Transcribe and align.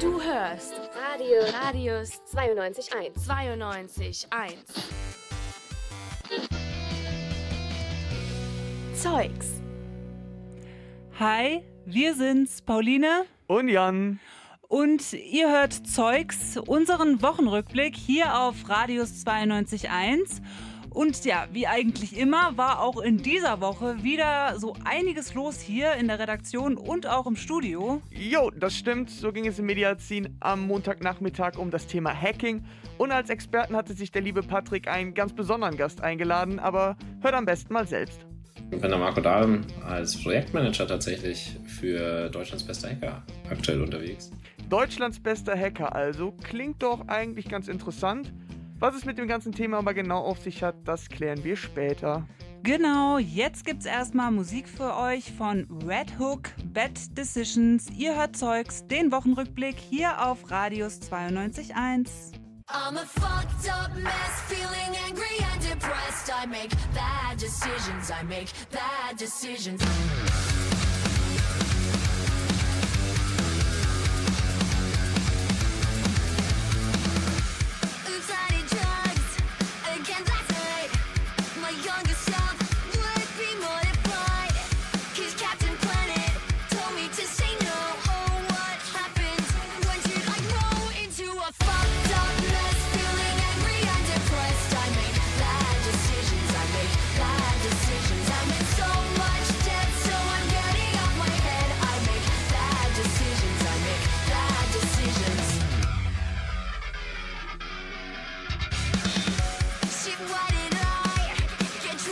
Du 0.00 0.20
hörst 0.20 0.74
Radio 0.94 1.38
Radius 1.62 2.20
92.1. 2.34 3.12
92.1. 3.26 4.54
Zeugs. 8.94 9.60
Hi, 11.18 11.62
wir 11.84 12.14
sind's, 12.14 12.62
Pauline. 12.62 13.26
Und 13.46 13.68
Jan. 13.68 14.20
Und 14.68 15.12
ihr 15.12 15.50
hört 15.50 15.72
Zeugs, 15.72 16.56
unseren 16.56 17.22
Wochenrückblick 17.22 17.94
hier 17.96 18.38
auf 18.38 18.68
Radius 18.68 19.24
92.1. 19.24 20.40
Und 20.96 21.26
ja, 21.26 21.46
wie 21.52 21.66
eigentlich 21.66 22.16
immer, 22.18 22.56
war 22.56 22.80
auch 22.80 23.02
in 23.02 23.18
dieser 23.18 23.60
Woche 23.60 24.02
wieder 24.02 24.58
so 24.58 24.74
einiges 24.86 25.34
los 25.34 25.60
hier 25.60 25.92
in 25.92 26.08
der 26.08 26.18
Redaktion 26.18 26.78
und 26.78 27.06
auch 27.06 27.26
im 27.26 27.36
Studio. 27.36 28.00
Jo, 28.10 28.50
das 28.50 28.74
stimmt. 28.74 29.10
So 29.10 29.30
ging 29.30 29.46
es 29.46 29.58
im 29.58 29.66
Mediazin 29.66 30.38
am 30.40 30.66
Montagnachmittag 30.66 31.58
um 31.58 31.70
das 31.70 31.86
Thema 31.86 32.18
Hacking. 32.18 32.64
Und 32.96 33.12
als 33.12 33.28
Experten 33.28 33.76
hatte 33.76 33.92
sich 33.92 34.10
der 34.10 34.22
liebe 34.22 34.42
Patrick 34.42 34.88
einen 34.88 35.12
ganz 35.12 35.34
besonderen 35.34 35.76
Gast 35.76 36.00
eingeladen, 36.00 36.58
aber 36.58 36.96
hört 37.20 37.34
am 37.34 37.44
besten 37.44 37.74
mal 37.74 37.86
selbst. 37.86 38.24
Ich 38.70 38.80
bin 38.80 38.88
der 38.88 38.98
Marco 38.98 39.20
Dahlem 39.20 39.66
als 39.86 40.22
Projektmanager 40.22 40.86
tatsächlich 40.86 41.58
für 41.66 42.30
Deutschlands 42.30 42.64
bester 42.64 42.88
Hacker 42.88 43.22
aktuell 43.50 43.82
unterwegs. 43.82 44.30
Deutschlands 44.70 45.20
bester 45.20 45.58
Hacker 45.58 45.94
also. 45.94 46.32
Klingt 46.42 46.82
doch 46.82 47.06
eigentlich 47.06 47.50
ganz 47.50 47.68
interessant. 47.68 48.32
Was 48.78 48.94
es 48.94 49.04
mit 49.04 49.16
dem 49.16 49.26
ganzen 49.26 49.52
Thema 49.52 49.78
aber 49.78 49.94
genau 49.94 50.18
auf 50.20 50.38
sich 50.38 50.62
hat, 50.62 50.76
das 50.84 51.08
klären 51.08 51.42
wir 51.44 51.56
später. 51.56 52.26
Genau, 52.62 53.18
jetzt 53.18 53.64
gibt's 53.64 53.86
erstmal 53.86 54.30
Musik 54.30 54.68
für 54.68 54.96
euch 54.96 55.32
von 55.32 55.66
Red 55.86 56.18
Hook, 56.18 56.50
Bad 56.74 57.16
Decisions. 57.16 57.88
Ihr 57.96 58.16
hört 58.16 58.36
Zeugs, 58.36 58.86
den 58.86 59.12
Wochenrückblick 59.12 59.76
hier 59.78 60.26
auf 60.26 60.50
Radius 60.50 61.00
92.1. 61.00 62.08
I'm 62.68 62.96
a 62.96 63.06
fucked 63.06 63.70
up 63.70 63.94
mess, 63.96 64.42
feeling 64.48 64.96
angry 65.06 65.38
and 65.52 65.62
depressed. 65.62 66.30
I 66.32 66.46
make 66.46 66.70
bad 66.92 67.38
decisions, 67.38 68.10
I 68.10 68.24
make 68.24 68.48
bad 68.72 69.16
decisions. 69.16 69.80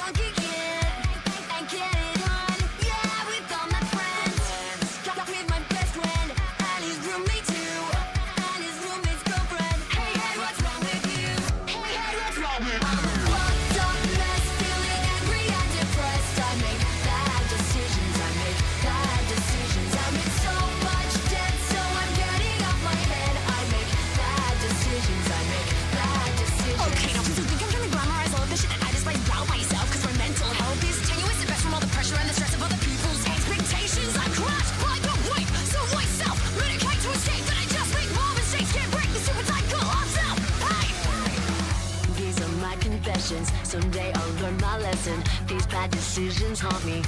Funky 0.05 0.44
Someday 43.75 44.13
I'll 44.15 44.35
learn 44.35 44.57
my 44.59 44.79
lesson. 44.79 45.21
These 45.49 45.67
bad 45.67 45.91
decisions 45.91 46.61
haunt 46.61 46.85
me. 46.87 47.03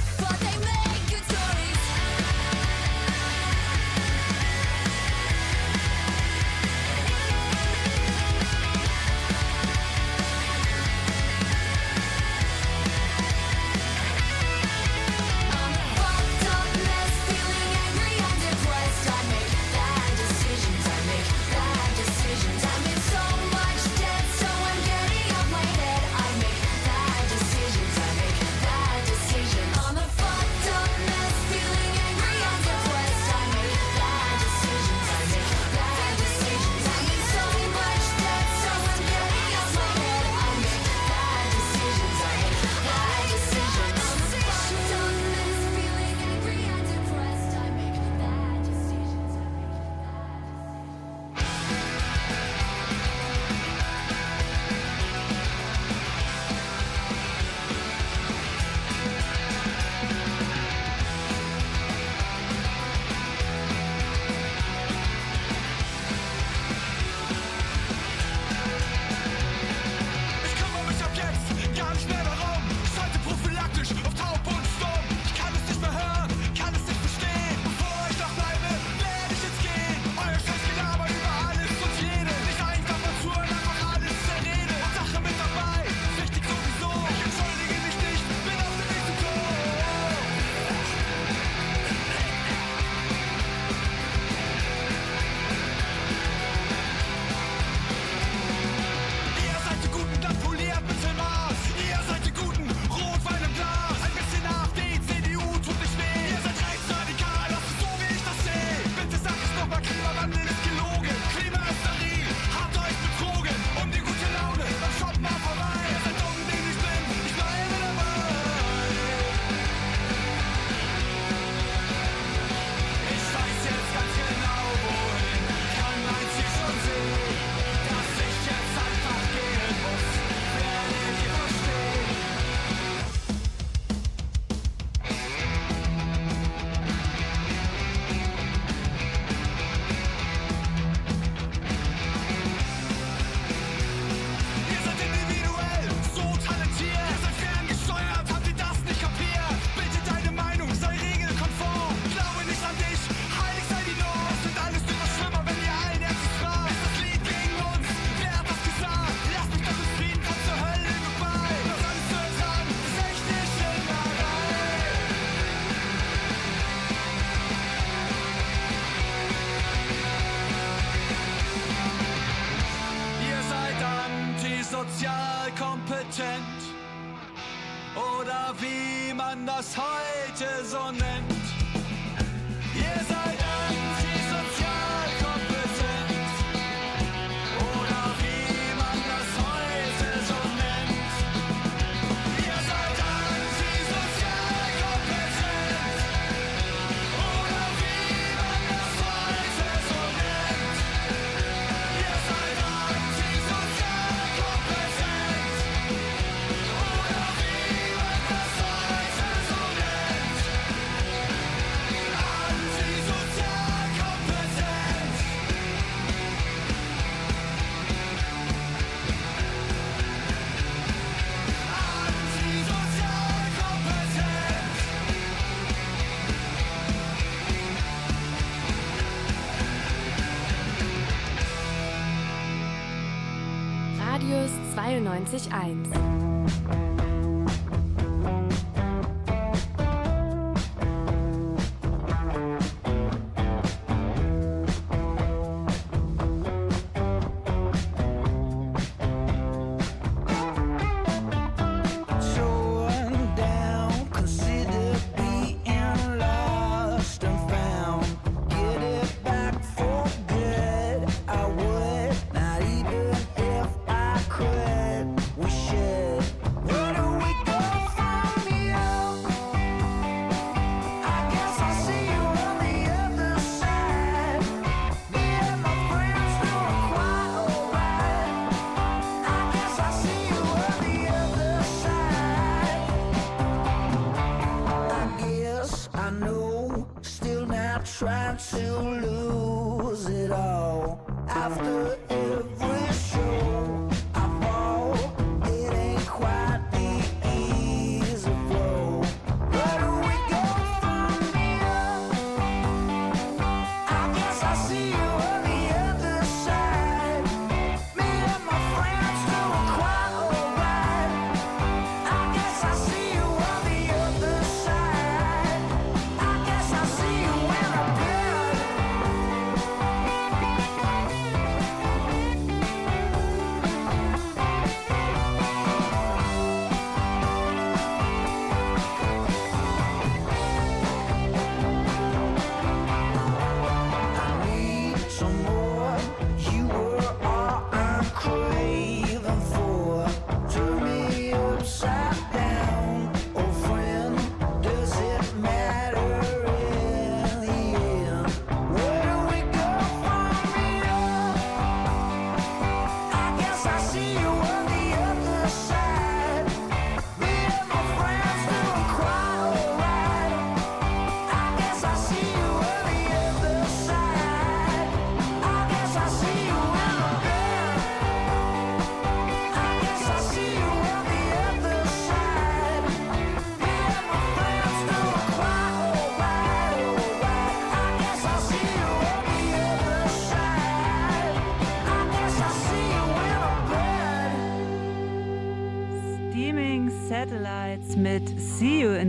92.1. 235.27 235.76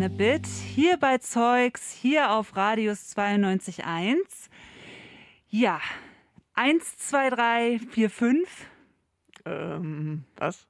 A 0.09 0.11
Bit. 0.11 0.47
Hier 0.47 0.97
bei 0.97 1.19
Zeugs, 1.19 1.93
hier 1.93 2.31
auf 2.31 2.57
Radius 2.57 3.15
92.1. 3.15 4.17
Ja, 5.51 5.83
1, 6.55 6.97
2, 6.97 7.29
3, 7.29 7.81
4, 7.91 8.09
5 8.09 8.67
Ähm, 9.45 10.25
was? 10.37 10.67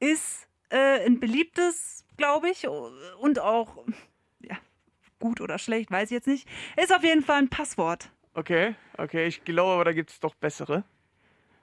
ist 0.00 0.48
äh, 0.68 1.06
ein 1.06 1.18
beliebtes, 1.18 2.04
glaube 2.18 2.50
ich, 2.50 2.68
und 2.68 3.38
auch, 3.38 3.86
ja, 4.40 4.58
gut 5.18 5.40
oder 5.40 5.58
schlecht, 5.58 5.90
weiß 5.90 6.10
ich 6.10 6.16
jetzt 6.16 6.26
nicht. 6.26 6.46
Ist 6.76 6.94
auf 6.94 7.02
jeden 7.02 7.22
Fall 7.22 7.38
ein 7.38 7.48
Passwort. 7.48 8.10
Okay, 8.34 8.74
okay, 8.98 9.26
ich 9.26 9.44
glaube 9.44 9.72
aber, 9.72 9.84
da 9.86 9.92
gibt 9.94 10.10
es 10.10 10.20
doch 10.20 10.34
bessere. 10.34 10.84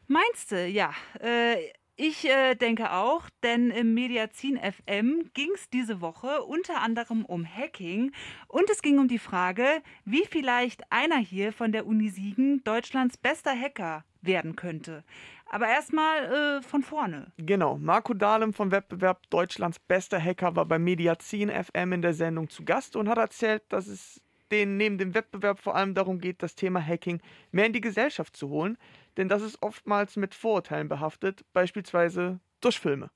Meinst 0.07 0.51
du? 0.51 0.67
Ja. 0.67 0.91
Äh, 1.19 1.71
ich 2.01 2.27
äh, 2.27 2.55
denke 2.55 2.93
auch, 2.93 3.29
denn 3.43 3.69
im 3.69 3.93
Mediazin 3.93 4.57
FM 4.57 5.29
ging 5.35 5.51
es 5.53 5.69
diese 5.69 6.01
Woche 6.01 6.41
unter 6.41 6.81
anderem 6.81 7.23
um 7.25 7.45
Hacking 7.45 8.11
und 8.47 8.67
es 8.71 8.81
ging 8.81 8.97
um 8.97 9.07
die 9.07 9.19
Frage, 9.19 9.83
wie 10.03 10.25
vielleicht 10.25 10.91
einer 10.91 11.19
hier 11.19 11.53
von 11.53 11.71
der 11.71 11.85
Uni 11.85 12.09
Siegen 12.09 12.63
Deutschlands 12.63 13.17
bester 13.17 13.51
Hacker 13.51 14.03
werden 14.23 14.55
könnte. 14.55 15.03
Aber 15.45 15.67
erstmal 15.67 16.57
äh, 16.57 16.61
von 16.63 16.81
vorne. 16.81 17.31
Genau, 17.37 17.77
Marco 17.77 18.15
Dahlem 18.15 18.53
vom 18.53 18.71
Wettbewerb 18.71 19.29
Deutschlands 19.29 19.77
bester 19.77 20.19
Hacker 20.19 20.55
war 20.55 20.65
bei 20.65 20.79
Mediazin 20.79 21.51
FM 21.51 21.93
in 21.93 22.01
der 22.01 22.15
Sendung 22.15 22.49
zu 22.49 22.65
Gast 22.65 22.95
und 22.95 23.09
hat 23.09 23.19
erzählt, 23.19 23.61
dass 23.69 23.85
es 23.85 24.21
denen 24.51 24.77
neben 24.77 24.97
dem 24.97 25.13
Wettbewerb 25.13 25.59
vor 25.59 25.75
allem 25.75 25.93
darum 25.93 26.19
geht, 26.19 26.43
das 26.43 26.55
Thema 26.55 26.85
Hacking 26.85 27.21
mehr 27.51 27.65
in 27.65 27.73
die 27.73 27.81
Gesellschaft 27.81 28.35
zu 28.35 28.49
holen, 28.49 28.77
denn 29.17 29.29
das 29.29 29.41
ist 29.41 29.61
oftmals 29.61 30.15
mit 30.15 30.35
Vorurteilen 30.35 30.87
behaftet, 30.87 31.45
beispielsweise 31.53 32.39
durch 32.61 32.79
Filme. 32.79 33.09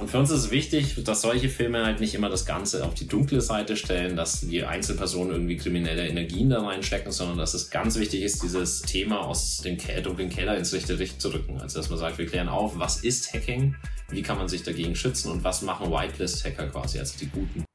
Und 0.00 0.08
für 0.08 0.18
uns 0.18 0.30
ist 0.30 0.44
es 0.44 0.50
wichtig, 0.50 1.04
dass 1.04 1.20
solche 1.20 1.50
Filme 1.50 1.84
halt 1.84 2.00
nicht 2.00 2.14
immer 2.14 2.30
das 2.30 2.46
Ganze 2.46 2.86
auf 2.86 2.94
die 2.94 3.06
dunkle 3.06 3.42
Seite 3.42 3.76
stellen, 3.76 4.16
dass 4.16 4.40
die 4.40 4.64
Einzelpersonen 4.64 5.32
irgendwie 5.32 5.58
kriminelle 5.58 6.08
Energien 6.08 6.48
da 6.48 6.62
reinstecken, 6.62 7.12
sondern 7.12 7.36
dass 7.36 7.52
es 7.52 7.70
ganz 7.70 7.98
wichtig 7.98 8.22
ist, 8.22 8.42
dieses 8.42 8.80
Thema 8.80 9.20
aus 9.20 9.58
dem 9.58 9.76
dunklen 10.02 10.30
Keller 10.30 10.56
ins 10.56 10.72
rechte 10.72 10.94
Licht 10.94 11.20
zu 11.20 11.28
rücken. 11.28 11.60
Also 11.60 11.78
dass 11.78 11.90
man 11.90 11.98
sagt, 11.98 12.16
wir 12.16 12.24
klären 12.24 12.48
auf, 12.48 12.78
was 12.78 13.04
ist 13.04 13.34
Hacking, 13.34 13.76
wie 14.08 14.22
kann 14.22 14.38
man 14.38 14.48
sich 14.48 14.62
dagegen 14.62 14.94
schützen 14.94 15.30
und 15.30 15.44
was 15.44 15.60
machen 15.60 15.92
Whitelist-Hacker 15.92 16.68
quasi, 16.68 16.98
also 16.98 17.18
die 17.18 17.28
Guten. 17.28 17.69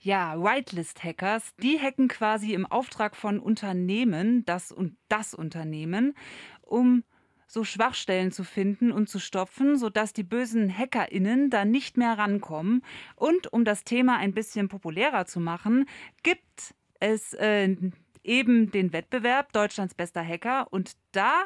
Ja, 0.00 0.40
Whitelist-Hackers, 0.40 1.56
die 1.56 1.80
hacken 1.80 2.06
quasi 2.06 2.54
im 2.54 2.66
Auftrag 2.66 3.16
von 3.16 3.40
Unternehmen, 3.40 4.44
das 4.44 4.70
und 4.70 4.96
das 5.08 5.34
Unternehmen, 5.34 6.14
um 6.62 7.02
so 7.48 7.64
Schwachstellen 7.64 8.30
zu 8.30 8.44
finden 8.44 8.92
und 8.92 9.08
zu 9.08 9.18
stopfen, 9.18 9.76
sodass 9.76 10.12
die 10.12 10.22
bösen 10.22 10.76
HackerInnen 10.76 11.50
da 11.50 11.64
nicht 11.64 11.96
mehr 11.96 12.16
rankommen. 12.16 12.82
Und 13.16 13.52
um 13.52 13.64
das 13.64 13.82
Thema 13.82 14.18
ein 14.18 14.34
bisschen 14.34 14.68
populärer 14.68 15.26
zu 15.26 15.40
machen, 15.40 15.86
gibt 16.22 16.74
es 17.00 17.32
äh, 17.34 17.74
eben 18.22 18.70
den 18.70 18.92
Wettbewerb 18.92 19.52
Deutschlands 19.52 19.94
bester 19.94 20.24
Hacker. 20.24 20.68
Und 20.70 20.92
da 21.10 21.44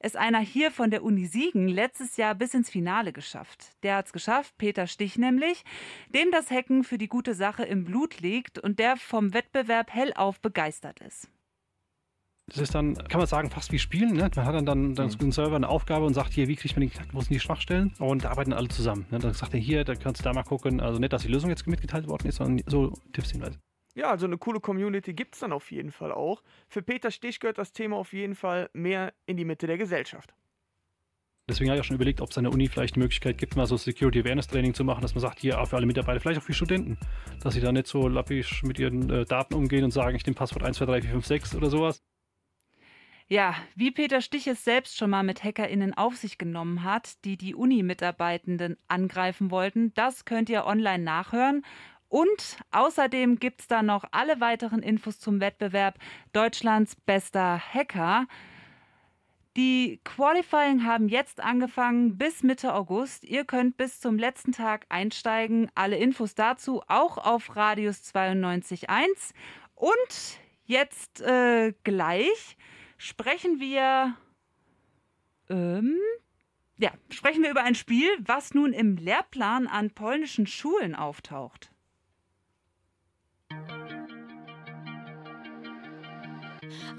ist 0.00 0.16
einer 0.16 0.40
hier 0.40 0.70
von 0.70 0.90
der 0.90 1.02
Uni 1.02 1.26
Siegen 1.26 1.68
letztes 1.68 2.16
Jahr 2.16 2.34
bis 2.34 2.54
ins 2.54 2.70
Finale 2.70 3.12
geschafft. 3.12 3.72
Der 3.82 3.96
hat 3.96 4.06
es 4.06 4.12
geschafft, 4.12 4.54
Peter 4.58 4.86
Stich 4.86 5.18
nämlich, 5.18 5.64
dem 6.14 6.30
das 6.30 6.50
Hacken 6.50 6.84
für 6.84 6.98
die 6.98 7.08
gute 7.08 7.34
Sache 7.34 7.64
im 7.64 7.84
Blut 7.84 8.20
liegt 8.20 8.58
und 8.58 8.78
der 8.78 8.96
vom 8.96 9.34
Wettbewerb 9.34 9.92
hellauf 9.92 10.40
begeistert 10.40 11.00
ist. 11.00 11.28
Das 12.48 12.58
ist 12.58 12.74
dann, 12.74 12.94
kann 12.94 13.18
man 13.18 13.26
sagen, 13.26 13.50
fast 13.50 13.72
wie 13.72 13.78
Spielen. 13.78 14.14
Ne? 14.14 14.30
Man 14.34 14.44
hat 14.46 14.54
dann, 14.54 14.64
dann, 14.64 14.94
dann 14.94 15.10
einen 15.20 15.32
Server 15.32 15.56
eine 15.56 15.68
Aufgabe 15.68 16.06
und 16.06 16.14
sagt, 16.14 16.32
hier, 16.32 16.48
wie 16.48 16.56
kriegt 16.56 16.76
man 16.76 16.80
den 16.80 16.90
Knack, 16.90 17.08
wo 17.12 17.20
sind 17.20 17.30
die 17.30 17.40
Schwachstellen? 17.40 17.92
Und 17.98 18.24
da 18.24 18.30
arbeiten 18.30 18.54
alle 18.54 18.68
zusammen. 18.68 19.06
Ne? 19.10 19.18
Dann 19.18 19.34
sagt 19.34 19.52
er, 19.52 19.60
hier, 19.60 19.84
da 19.84 19.94
kannst 19.94 20.20
du 20.20 20.24
da 20.24 20.32
mal 20.32 20.44
gucken. 20.44 20.80
Also 20.80 20.98
nicht, 20.98 21.12
dass 21.12 21.22
die 21.22 21.28
Lösung 21.28 21.50
jetzt 21.50 21.66
mitgeteilt 21.66 22.08
worden 22.08 22.26
ist, 22.28 22.36
sondern 22.36 22.64
so 22.66 22.94
Tipps 23.12 23.32
hinweise. 23.32 23.58
Ja, 23.98 24.10
also 24.12 24.26
eine 24.26 24.38
coole 24.38 24.60
Community 24.60 25.12
gibt 25.12 25.34
es 25.34 25.40
dann 25.40 25.50
auf 25.50 25.72
jeden 25.72 25.90
Fall 25.90 26.12
auch. 26.12 26.44
Für 26.68 26.82
Peter 26.82 27.10
Stich 27.10 27.40
gehört 27.40 27.58
das 27.58 27.72
Thema 27.72 27.96
auf 27.96 28.12
jeden 28.12 28.36
Fall 28.36 28.70
mehr 28.72 29.12
in 29.26 29.36
die 29.36 29.44
Mitte 29.44 29.66
der 29.66 29.76
Gesellschaft. 29.76 30.32
Deswegen 31.48 31.68
habe 31.68 31.78
ich 31.78 31.80
auch 31.80 31.86
schon 31.86 31.96
überlegt, 31.96 32.20
ob 32.20 32.30
es 32.30 32.38
an 32.38 32.44
der 32.44 32.52
Uni 32.52 32.68
vielleicht 32.68 32.94
die 32.94 33.00
Möglichkeit 33.00 33.38
gibt, 33.38 33.56
mal 33.56 33.66
so 33.66 33.76
Security 33.76 34.20
Awareness 34.20 34.46
Training 34.46 34.72
zu 34.72 34.84
machen, 34.84 35.02
dass 35.02 35.16
man 35.16 35.22
sagt, 35.22 35.40
hier 35.40 35.60
auch 35.60 35.66
für 35.66 35.74
alle 35.74 35.86
Mitarbeiter, 35.86 36.20
vielleicht 36.20 36.40
auch 36.40 36.44
für 36.44 36.52
Studenten, 36.52 36.96
dass 37.42 37.54
sie 37.54 37.60
da 37.60 37.72
nicht 37.72 37.88
so 37.88 38.06
lappisch 38.06 38.62
mit 38.62 38.78
ihren 38.78 39.10
äh, 39.10 39.24
Daten 39.24 39.54
umgehen 39.54 39.82
und 39.82 39.90
sagen, 39.90 40.14
ich 40.14 40.24
nehme 40.24 40.36
Passwort 40.36 40.62
1, 40.62 40.76
2, 40.76 40.86
3, 40.86 41.02
4, 41.02 41.10
5, 41.10 41.26
6 41.26 41.56
oder 41.56 41.68
sowas. 41.68 42.00
Ja, 43.26 43.56
wie 43.74 43.90
Peter 43.90 44.20
Stich 44.20 44.46
es 44.46 44.64
selbst 44.64 44.96
schon 44.96 45.10
mal 45.10 45.24
mit 45.24 45.42
HackerInnen 45.42 45.92
auf 45.92 46.16
sich 46.16 46.38
genommen 46.38 46.84
hat, 46.84 47.24
die 47.24 47.36
die 47.36 47.54
Uni-Mitarbeitenden 47.54 48.76
angreifen 48.86 49.50
wollten, 49.50 49.92
das 49.94 50.24
könnt 50.24 50.48
ihr 50.48 50.66
online 50.66 51.02
nachhören. 51.02 51.64
Und 52.08 52.56
außerdem 52.70 53.38
gibt 53.38 53.60
es 53.60 53.66
da 53.66 53.82
noch 53.82 54.04
alle 54.12 54.40
weiteren 54.40 54.82
Infos 54.82 55.20
zum 55.20 55.40
Wettbewerb 55.40 55.98
Deutschlands 56.32 56.96
bester 56.96 57.58
Hacker. 57.58 58.26
Die 59.56 60.00
Qualifying 60.04 60.84
haben 60.84 61.08
jetzt 61.08 61.40
angefangen 61.40 62.16
bis 62.16 62.42
Mitte 62.42 62.74
August. 62.74 63.24
Ihr 63.24 63.44
könnt 63.44 63.76
bis 63.76 64.00
zum 64.00 64.18
letzten 64.18 64.52
Tag 64.52 64.86
einsteigen. 64.88 65.70
Alle 65.74 65.96
Infos 65.96 66.34
dazu 66.34 66.82
auch 66.86 67.18
auf 67.18 67.56
Radius 67.56 68.02
92.1. 68.14 69.34
Und 69.74 70.38
jetzt 70.64 71.20
äh, 71.20 71.74
gleich 71.84 72.56
sprechen 72.96 73.60
wir 73.60 74.16
ähm, 75.50 75.98
ja, 76.78 76.92
sprechen 77.10 77.42
wir 77.42 77.50
über 77.50 77.64
ein 77.64 77.74
Spiel, 77.74 78.08
was 78.20 78.54
nun 78.54 78.72
im 78.72 78.96
Lehrplan 78.96 79.66
an 79.66 79.90
polnischen 79.90 80.46
Schulen 80.46 80.94
auftaucht. 80.94 81.72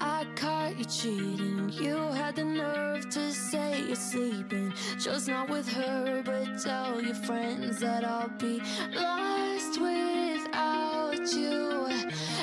I 0.01 0.25
caught 0.35 0.77
you 0.77 0.85
cheating. 0.85 1.69
You 1.69 1.97
had 2.11 2.35
the 2.35 2.45
nerve 2.45 3.09
to 3.09 3.31
say 3.31 3.83
you're 3.85 3.95
sleeping. 3.95 4.73
Just 4.97 5.27
not 5.27 5.49
with 5.49 5.67
her, 5.73 6.21
but 6.23 6.61
tell 6.63 7.01
your 7.01 7.15
friends 7.15 7.79
that 7.79 8.03
I'll 8.05 8.29
be 8.29 8.61
lost 8.93 9.79
without 9.81 11.33
you. 11.33 11.87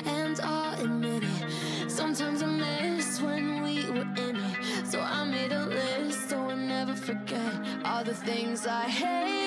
And 0.05 0.39
I'll 0.41 0.85
admit 0.85 1.25
it. 1.25 1.91
Sometimes 1.91 2.43
I 2.43 2.47
miss 2.47 3.21
when 3.21 3.63
we 3.63 3.91
were 3.91 4.09
in 4.29 4.37
it. 4.37 4.87
So 4.87 5.01
I 5.01 5.25
made 5.25 5.53
a 5.53 5.67
list 5.67 6.29
so 6.29 6.39
I 6.39 6.55
never 6.55 6.95
forget 6.95 7.55
all 7.85 8.05
the 8.05 8.15
things 8.15 8.67
I 8.67 8.83
hate 8.83 9.46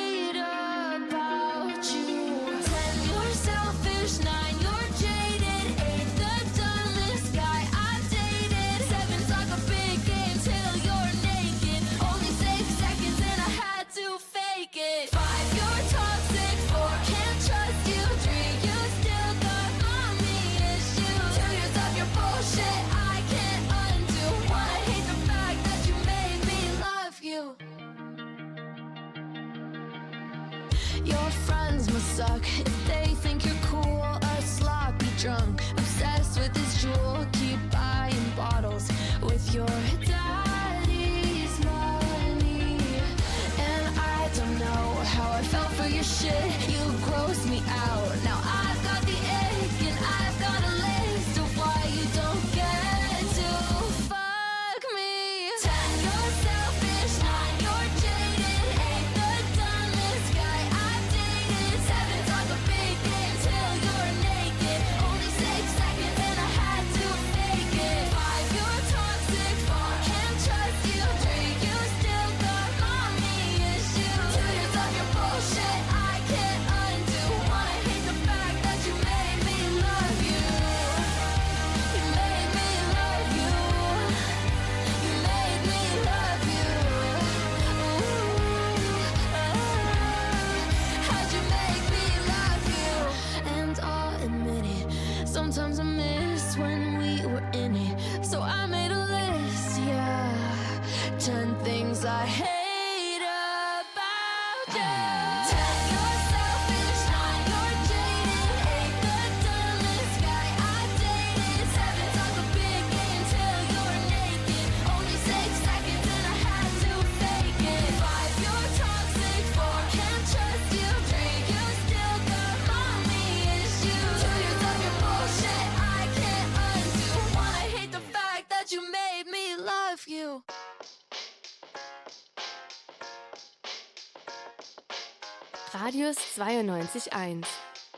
92.1. 136.39 137.43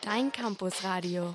Dein 0.01 0.31
Campusradio. 0.31 1.31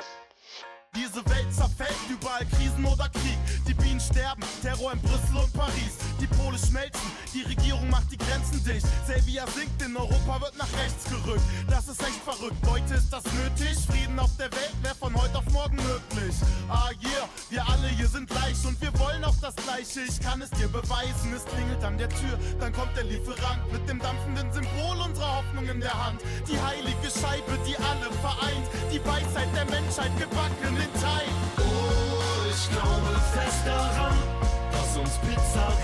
Diese 0.97 1.25
Welt 1.27 1.55
zerfällt, 1.55 1.95
überall 2.11 2.45
Krisen 2.47 2.85
oder 2.85 3.09
Krieg. 3.11 3.39
Die 3.69 3.75
Bienen 3.75 4.01
sterben, 4.01 4.43
Terror 4.61 4.93
in 4.93 5.01
Brüssel 5.01 5.37
und 5.37 5.53
Paris. 5.53 5.99
Die 6.21 6.27
Pole 6.27 6.59
schmelzen, 6.59 7.11
die 7.35 7.43
Regierung 7.43 7.91
macht 7.91 8.11
die 8.11 8.17
Grenzen 8.17 8.63
dicht. 8.65 8.87
Selvia 9.07 9.45
sinkt, 9.49 9.81
in 9.83 9.97
Europa 9.97 10.41
wird 10.41 10.57
nach 10.57 10.73
rechts 10.79 11.05
gerückt. 11.05 11.43
Das 11.69 11.89
ist 11.89 12.01
echt 12.01 12.23
verrückt, 12.25 12.57
Leute, 12.65 12.95
ist 12.95 13.13
das 13.13 13.25
nötig? 13.25 13.77
Frieden 13.87 14.19
auf 14.19 14.31
der 14.39 14.51
Welt 14.53 14.75
wäre 14.83 14.95
von 14.95 15.15
heute 15.15 15.39
auf 15.39 15.49
morgen 15.51 15.77
möglich. 15.77 16.35
Ah 16.69 16.91
yeah, 17.03 17.29
wir 17.51 17.69
alle 17.69 17.89
hier 17.89 18.09
sind 18.09 18.29
gleich 18.29 18.57
und 18.65 18.81
wir 18.81 18.93
wollen 18.99 19.25
auch 19.25 19.37
das 19.41 19.55
Gleiche. 19.57 20.01
Ich 20.09 20.21
kann 20.21 20.41
es 20.41 20.51
dir 20.51 20.69
beweisen, 20.69 21.33
es 21.35 21.45
klingelt 21.45 21.83
an 21.85 21.99
der 21.99 22.09
Tür. 22.09 22.39
Dann 22.61 22.73
kommt 22.73 22.97
der 22.97 23.05
Lieferant 23.05 23.71
mit 23.73 23.89
dem 23.89 23.99
dampfenden 23.99 24.53
Symbol 24.53 24.97
unserer 25.05 25.37
Hoffnung 25.37 25.69
in 25.69 25.81
der 25.81 25.93
Hand. 25.93 26.21
Die 26.49 26.59
heilige 26.61 27.11
Scheibe, 27.11 27.59
die 27.67 27.77
alle 27.77 28.11
vereint. 28.21 28.67
Die 28.93 29.05
Weisheit 29.05 29.49
der 29.55 29.67
Menschheit 29.67 30.17
gebacken 30.19 30.77
in 30.77 31.01
Teig. 31.01 31.29
Oh, 31.59 32.49
ich 32.49 32.71
glaube 32.71 33.16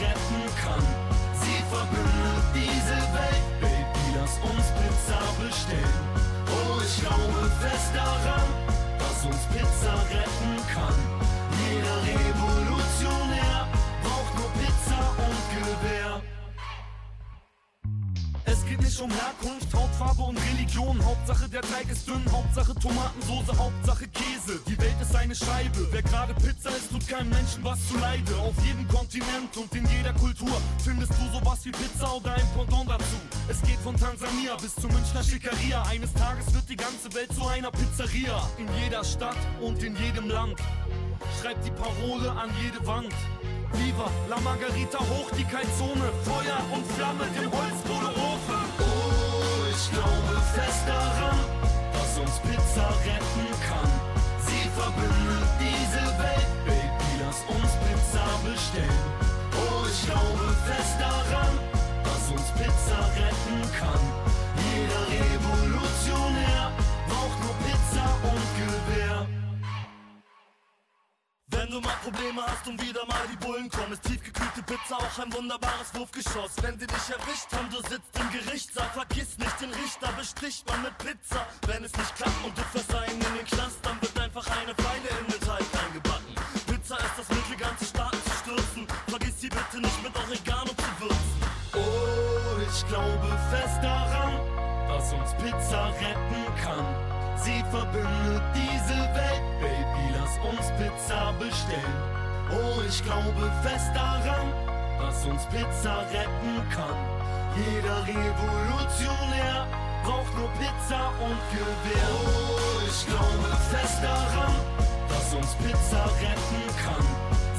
retten 0.03 0.43
kann. 0.63 0.85
verbindet 1.71 2.45
diese 2.55 2.99
Welt. 3.15 3.45
Baby, 3.61 4.05
lass 4.19 4.35
uns 4.43 4.67
Pizza 4.79 5.21
bestellen. 5.39 6.03
Oh, 6.51 6.81
ich 6.83 7.01
glaube 7.01 7.51
fest 7.61 7.93
daran, 7.95 8.49
dass 8.99 9.25
uns 9.25 9.43
Pizza 9.55 9.95
retten 10.11 10.55
kann. 10.75 10.99
Jeder 11.63 11.97
Revolutionär 12.11 13.69
braucht 14.03 14.35
nur 14.39 14.51
Pizza 14.61 15.01
und 15.27 15.43
Gewehr. 15.55 16.32
Nicht 18.93 19.01
um 19.01 19.11
Herkunft, 19.11 19.73
Hautfarbe 19.73 20.23
und 20.23 20.39
Religion. 20.53 21.03
Hauptsache 21.03 21.49
der 21.49 21.63
Teig 21.63 21.89
ist 21.89 22.07
dünn, 22.07 22.23
Hauptsache 22.31 22.75
Tomatensoße, 22.75 23.57
Hauptsache 23.57 24.07
Käse. 24.09 24.61
Die 24.69 24.79
Welt 24.79 24.97
ist 25.01 25.17
eine 25.17 25.35
Scheibe. 25.35 25.89
Wer 25.91 26.03
gerade 26.03 26.35
Pizza 26.35 26.69
isst, 26.69 26.91
tut 26.91 27.09
keinem 27.09 27.31
Menschen 27.31 27.65
was 27.65 27.79
zuleide. 27.89 28.37
Auf 28.37 28.53
jedem 28.63 28.87
Kontinent 28.89 29.57
und 29.57 29.75
in 29.75 29.87
jeder 29.97 30.13
Kultur 30.13 30.53
findest 30.85 31.11
du 31.13 31.39
sowas 31.39 31.65
wie 31.65 31.71
Pizza 31.71 32.15
oder 32.15 32.35
ein 32.35 32.45
Pendant 32.55 32.91
dazu. 32.91 33.17
Es 33.49 33.63
geht 33.63 33.79
von 33.79 33.97
Tansania 33.97 34.57
bis 34.61 34.75
zur 34.75 34.93
Münchner 34.93 35.25
Schickeria. 35.25 35.83
Eines 35.85 36.13
Tages 36.13 36.53
wird 36.53 36.69
die 36.69 36.77
ganze 36.77 37.15
Welt 37.15 37.33
zu 37.33 37.47
einer 37.47 37.71
Pizzeria. 37.71 38.47
In 38.59 38.69
jeder 38.85 39.03
Stadt 39.05 39.41
und 39.63 39.83
in 39.83 39.97
jedem 39.97 40.29
Land. 40.29 40.61
Schreibt 41.41 41.65
die 41.65 41.71
Parole 41.71 42.31
an 42.31 42.51
jede 42.63 42.87
Wand. 42.87 43.15
Viva 43.73 44.11
la 44.29 44.39
Margarita 44.41 44.99
hoch 44.99 45.31
die 45.39 45.45
Kalzone, 45.45 46.13
Feuer 46.25 46.61
und 46.75 46.87
Flamme 46.93 47.25
im 47.43 47.51
Holzkohleofen. 47.51 48.62
Ich 49.93 49.99
glaube 49.99 50.41
fest 50.55 50.89
daran, 50.89 51.39
dass 51.93 52.19
uns 52.19 52.39
Pizza 52.41 52.89
retten 53.05 53.49
kann. 53.69 53.91
Sie 54.41 54.65
verbindet 54.71 55.49
diese 55.61 56.05
Welt, 56.19 56.49
Baby, 56.65 57.11
lass 57.21 57.45
uns 57.55 57.73
Pizza 57.85 58.25
bestellen. 58.43 59.05
Oh, 59.53 59.85
ich 59.87 60.07
glaube 60.07 60.49
fest 60.65 60.97
daran, 60.99 61.53
dass 62.05 62.31
uns 62.33 62.49
Pizza 62.57 63.01
retten 63.21 63.61
kann. 63.79 64.01
Jeder 64.65 65.05
Revolutionär 65.13 66.62
du 71.73 71.81
mal 71.81 71.97
Probleme 72.05 72.43
hast 72.47 72.69
und 72.69 72.81
wieder 72.83 73.05
mal 73.07 73.25
die 73.33 73.37
Bullen 73.37 73.69
kommen, 73.71 73.93
ist 73.93 74.03
tiefgekühlte 74.03 74.63
Pizza 74.63 74.97
auch 74.99 75.19
ein 75.19 75.33
wunderbares 75.33 75.89
Wurfgeschoss. 75.95 76.53
Wenn 76.61 76.79
sie 76.79 76.87
dich 76.87 77.09
erwischt 77.09 77.49
haben, 77.53 77.71
du 77.71 77.81
sitzt 77.89 78.13
im 78.21 78.29
Gerichtssaal, 78.29 78.91
vergiss 78.93 79.39
nicht 79.39 79.61
den 79.61 79.73
Richter, 79.73 80.13
besticht 80.13 80.69
man 80.69 80.83
mit 80.83 80.97
Pizza. 80.99 81.47
Wenn 81.67 81.83
es 81.83 81.97
nicht 81.97 82.15
klappt 82.17 82.45
und 82.45 82.53
du 82.57 82.63
fährst 82.73 82.95
einen 82.95 83.21
in 83.21 83.35
den 83.41 83.47
Knast, 83.47 83.79
dann 83.83 83.97
wird 84.03 84.21
einfach 84.21 84.47
eine 84.61 84.75
Pfeile 84.75 85.09
in 85.21 85.27
den 85.33 85.41
Teig 85.41 85.65
eingebacken. 85.73 86.35
Pizza 86.67 86.97
ist 87.01 87.17
das 87.17 87.29
Mittel, 87.31 87.57
ganze 87.57 87.85
Staaten 87.87 88.21
zu 88.21 88.35
stürzen. 88.45 88.87
Vergiss 89.09 89.41
sie 89.41 89.49
bitte 89.49 89.81
nicht 89.81 90.03
mit 90.03 90.13
Oregano 90.13 90.73
zu 90.77 90.93
würzen. 91.01 91.41
Oh, 91.73 92.61
ich 92.61 92.87
glaube 92.87 93.29
fest 93.49 93.81
daran, 93.81 94.37
dass 94.89 95.13
uns 95.13 95.33
Pizza 95.41 95.89
retten 95.89 96.45
kann. 96.61 96.85
Sie 97.41 97.65
verbindet 97.73 98.45
diese 98.55 98.99
Welt, 99.17 99.43
Baby, 99.59 99.82
uns 100.53 100.69
Pizza 100.77 101.33
bestellen. 101.39 101.99
Oh, 102.51 102.81
ich 102.87 103.03
glaube 103.05 103.51
fest 103.63 103.91
daran, 103.95 104.53
dass 104.99 105.25
uns 105.25 105.47
Pizza 105.47 106.05
retten 106.13 106.57
kann. 106.71 106.99
Jeder 107.57 108.01
Revolutionär 108.07 109.67
braucht 110.05 110.35
nur 110.37 110.49
Pizza 110.61 111.13
und 111.21 111.41
Gewehr. 111.53 112.09
Oh, 112.13 112.81
ich 112.87 113.07
glaube 113.07 113.57
fest 113.71 114.03
daran, 114.03 114.55
dass 115.09 115.35
uns 115.35 115.55
Pizza 115.57 116.05
retten 116.21 116.65
kann. 116.85 117.07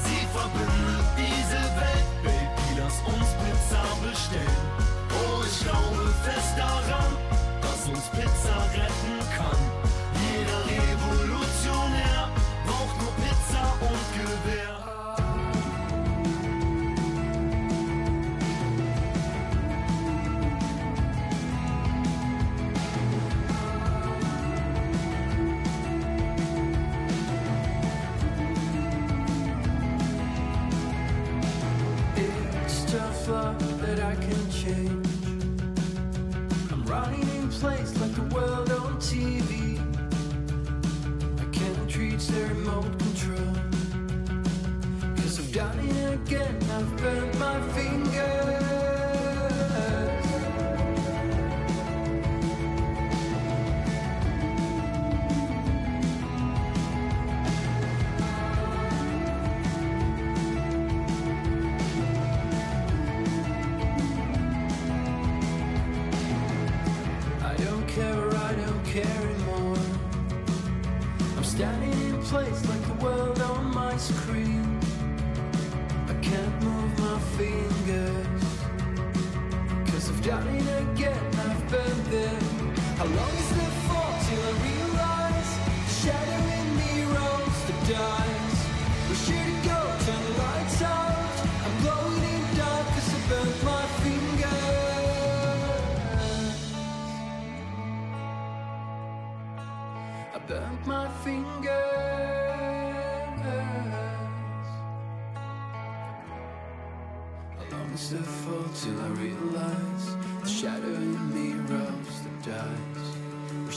Sie 0.04 0.26
verbindet 0.32 1.06
diese 1.16 1.62
Welt, 1.80 2.08
Baby, 2.22 2.80
lass 2.80 2.98
uns 3.06 3.30
Pizza 3.42 3.82
bestellen. 4.02 4.66
Oh, 5.10 5.42
ich 5.42 5.60
glaube 5.64 6.12
fest 6.22 6.54
daran, 6.56 7.10
dass 7.60 7.88
uns 7.88 8.06
Pizza 8.10 8.56
retten 8.72 8.78
kann. 8.78 8.83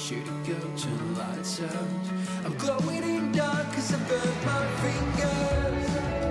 Where 0.09 0.19
should 0.19 0.27
it 0.27 0.61
go? 0.61 0.67
Turn 0.77 1.13
the 1.13 1.19
lights 1.19 1.61
out. 1.61 2.45
I'm 2.45 2.57
glowing 2.57 3.03
in 3.03 3.31
dark 3.33 3.73
cause 3.73 3.93
I 3.93 3.97
burnt 4.07 4.45
my 4.45 4.65
fingers. 4.81 6.26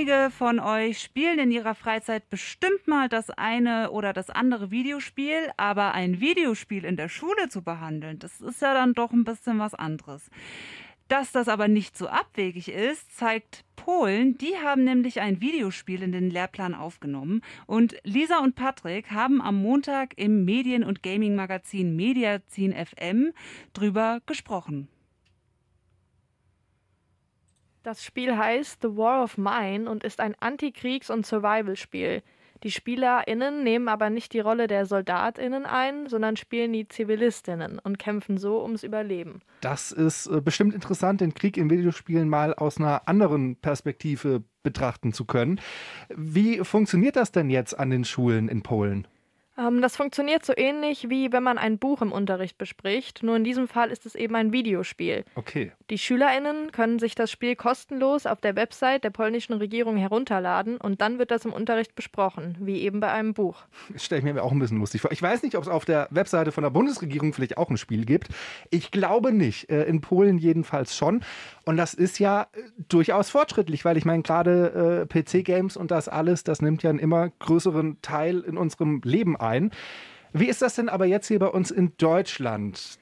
Einige 0.00 0.30
von 0.30 0.60
euch 0.60 0.98
spielen 0.98 1.38
in 1.38 1.50
ihrer 1.50 1.74
Freizeit 1.74 2.30
bestimmt 2.30 2.88
mal 2.88 3.10
das 3.10 3.28
eine 3.28 3.90
oder 3.90 4.14
das 4.14 4.30
andere 4.30 4.70
Videospiel, 4.70 5.50
aber 5.58 5.92
ein 5.92 6.20
Videospiel 6.20 6.86
in 6.86 6.96
der 6.96 7.10
Schule 7.10 7.50
zu 7.50 7.60
behandeln, 7.60 8.18
das 8.18 8.40
ist 8.40 8.62
ja 8.62 8.72
dann 8.72 8.94
doch 8.94 9.12
ein 9.12 9.24
bisschen 9.24 9.58
was 9.58 9.74
anderes. 9.74 10.30
Dass 11.08 11.32
das 11.32 11.48
aber 11.48 11.68
nicht 11.68 11.98
so 11.98 12.08
abwegig 12.08 12.70
ist, 12.70 13.14
zeigt 13.14 13.66
Polen. 13.76 14.38
Die 14.38 14.56
haben 14.56 14.84
nämlich 14.84 15.20
ein 15.20 15.42
Videospiel 15.42 16.02
in 16.02 16.12
den 16.12 16.30
Lehrplan 16.30 16.74
aufgenommen. 16.74 17.42
Und 17.66 17.94
Lisa 18.02 18.38
und 18.38 18.54
Patrick 18.54 19.10
haben 19.10 19.42
am 19.42 19.60
Montag 19.60 20.16
im 20.16 20.46
Medien- 20.46 20.84
und 20.84 21.02
Gaming-Magazin 21.02 21.94
Mediazin 21.94 22.72
FM 22.72 23.34
drüber 23.74 24.20
gesprochen. 24.24 24.88
Das 27.82 28.04
Spiel 28.04 28.36
heißt 28.36 28.82
The 28.82 28.96
War 28.96 29.24
of 29.24 29.38
Mine 29.38 29.90
und 29.90 30.04
ist 30.04 30.20
ein 30.20 30.34
Antikriegs- 30.40 31.10
und 31.10 31.24
Survival-Spiel. 31.24 32.22
Die 32.62 32.70
SpielerInnen 32.70 33.64
nehmen 33.64 33.88
aber 33.88 34.10
nicht 34.10 34.34
die 34.34 34.40
Rolle 34.40 34.66
der 34.66 34.84
SoldatInnen 34.84 35.64
ein, 35.64 36.08
sondern 36.08 36.36
spielen 36.36 36.74
die 36.74 36.86
ZivilistInnen 36.86 37.78
und 37.78 37.98
kämpfen 37.98 38.36
so 38.36 38.62
ums 38.62 38.82
Überleben. 38.82 39.40
Das 39.62 39.92
ist 39.92 40.26
äh, 40.26 40.42
bestimmt 40.42 40.74
interessant, 40.74 41.22
den 41.22 41.32
Krieg 41.32 41.56
in 41.56 41.70
Videospielen 41.70 42.28
mal 42.28 42.52
aus 42.52 42.76
einer 42.76 43.08
anderen 43.08 43.56
Perspektive 43.56 44.42
betrachten 44.62 45.14
zu 45.14 45.24
können. 45.24 45.58
Wie 46.14 46.58
funktioniert 46.58 47.16
das 47.16 47.32
denn 47.32 47.48
jetzt 47.48 47.78
an 47.78 47.88
den 47.88 48.04
Schulen 48.04 48.48
in 48.48 48.62
Polen? 48.62 49.08
Ähm, 49.60 49.82
das 49.82 49.96
funktioniert 49.96 50.44
so 50.44 50.52
ähnlich 50.56 51.08
wie 51.08 51.32
wenn 51.32 51.42
man 51.42 51.58
ein 51.58 51.78
Buch 51.78 52.02
im 52.02 52.12
Unterricht 52.12 52.58
bespricht, 52.58 53.22
nur 53.22 53.36
in 53.36 53.44
diesem 53.44 53.68
Fall 53.68 53.90
ist 53.90 54.06
es 54.06 54.14
eben 54.14 54.34
ein 54.34 54.52
Videospiel. 54.52 55.24
Okay. 55.34 55.72
Die 55.90 55.98
SchülerInnen 55.98 56.72
können 56.72 56.98
sich 56.98 57.14
das 57.14 57.30
Spiel 57.30 57.56
kostenlos 57.56 58.26
auf 58.26 58.40
der 58.40 58.56
Website 58.56 59.04
der 59.04 59.10
polnischen 59.10 59.54
Regierung 59.54 59.96
herunterladen 59.96 60.76
und 60.76 61.00
dann 61.00 61.18
wird 61.18 61.30
das 61.30 61.44
im 61.44 61.52
Unterricht 61.52 61.94
besprochen, 61.94 62.56
wie 62.60 62.80
eben 62.80 63.00
bei 63.00 63.10
einem 63.10 63.34
Buch. 63.34 63.62
Das 63.92 64.04
stelle 64.04 64.20
ich 64.20 64.24
mir 64.24 64.42
auch 64.42 64.52
ein 64.52 64.58
bisschen 64.58 64.78
lustig 64.78 65.00
vor. 65.00 65.12
Ich 65.12 65.22
weiß 65.22 65.42
nicht, 65.42 65.56
ob 65.56 65.62
es 65.62 65.68
auf 65.68 65.84
der 65.84 66.08
Webseite 66.10 66.52
von 66.52 66.62
der 66.62 66.70
Bundesregierung 66.70 67.32
vielleicht 67.32 67.58
auch 67.58 67.70
ein 67.70 67.76
Spiel 67.76 68.04
gibt. 68.04 68.28
Ich 68.70 68.90
glaube 68.90 69.32
nicht. 69.32 69.70
Äh, 69.70 69.84
In 69.84 70.00
Polen 70.00 70.38
jedenfalls 70.38 70.96
schon. 70.96 71.22
Und 71.64 71.76
das 71.76 71.94
ist 71.94 72.18
ja 72.18 72.42
äh, 72.52 72.62
durchaus 72.88 73.30
fortschrittlich, 73.30 73.84
weil 73.84 73.96
ich 73.96 74.04
meine, 74.04 74.22
gerade 74.22 75.06
äh, 75.10 75.22
PC-Games 75.22 75.76
und 75.76 75.90
das 75.90 76.08
alles, 76.08 76.44
das 76.44 76.62
nimmt 76.62 76.82
ja 76.82 76.90
einen 76.90 76.98
immer 76.98 77.30
größeren 77.38 77.98
Teil 78.02 78.40
in 78.40 78.56
unserem 78.56 79.00
Leben 79.04 79.36
ein. 79.50 79.70
Wie 80.32 80.48
ist 80.48 80.62
das 80.62 80.76
denn 80.76 80.88
aber 80.88 81.06
jetzt 81.06 81.26
hier 81.26 81.40
bei 81.40 81.48
uns 81.48 81.70
in 81.70 81.92
Deutschland? 81.96 82.98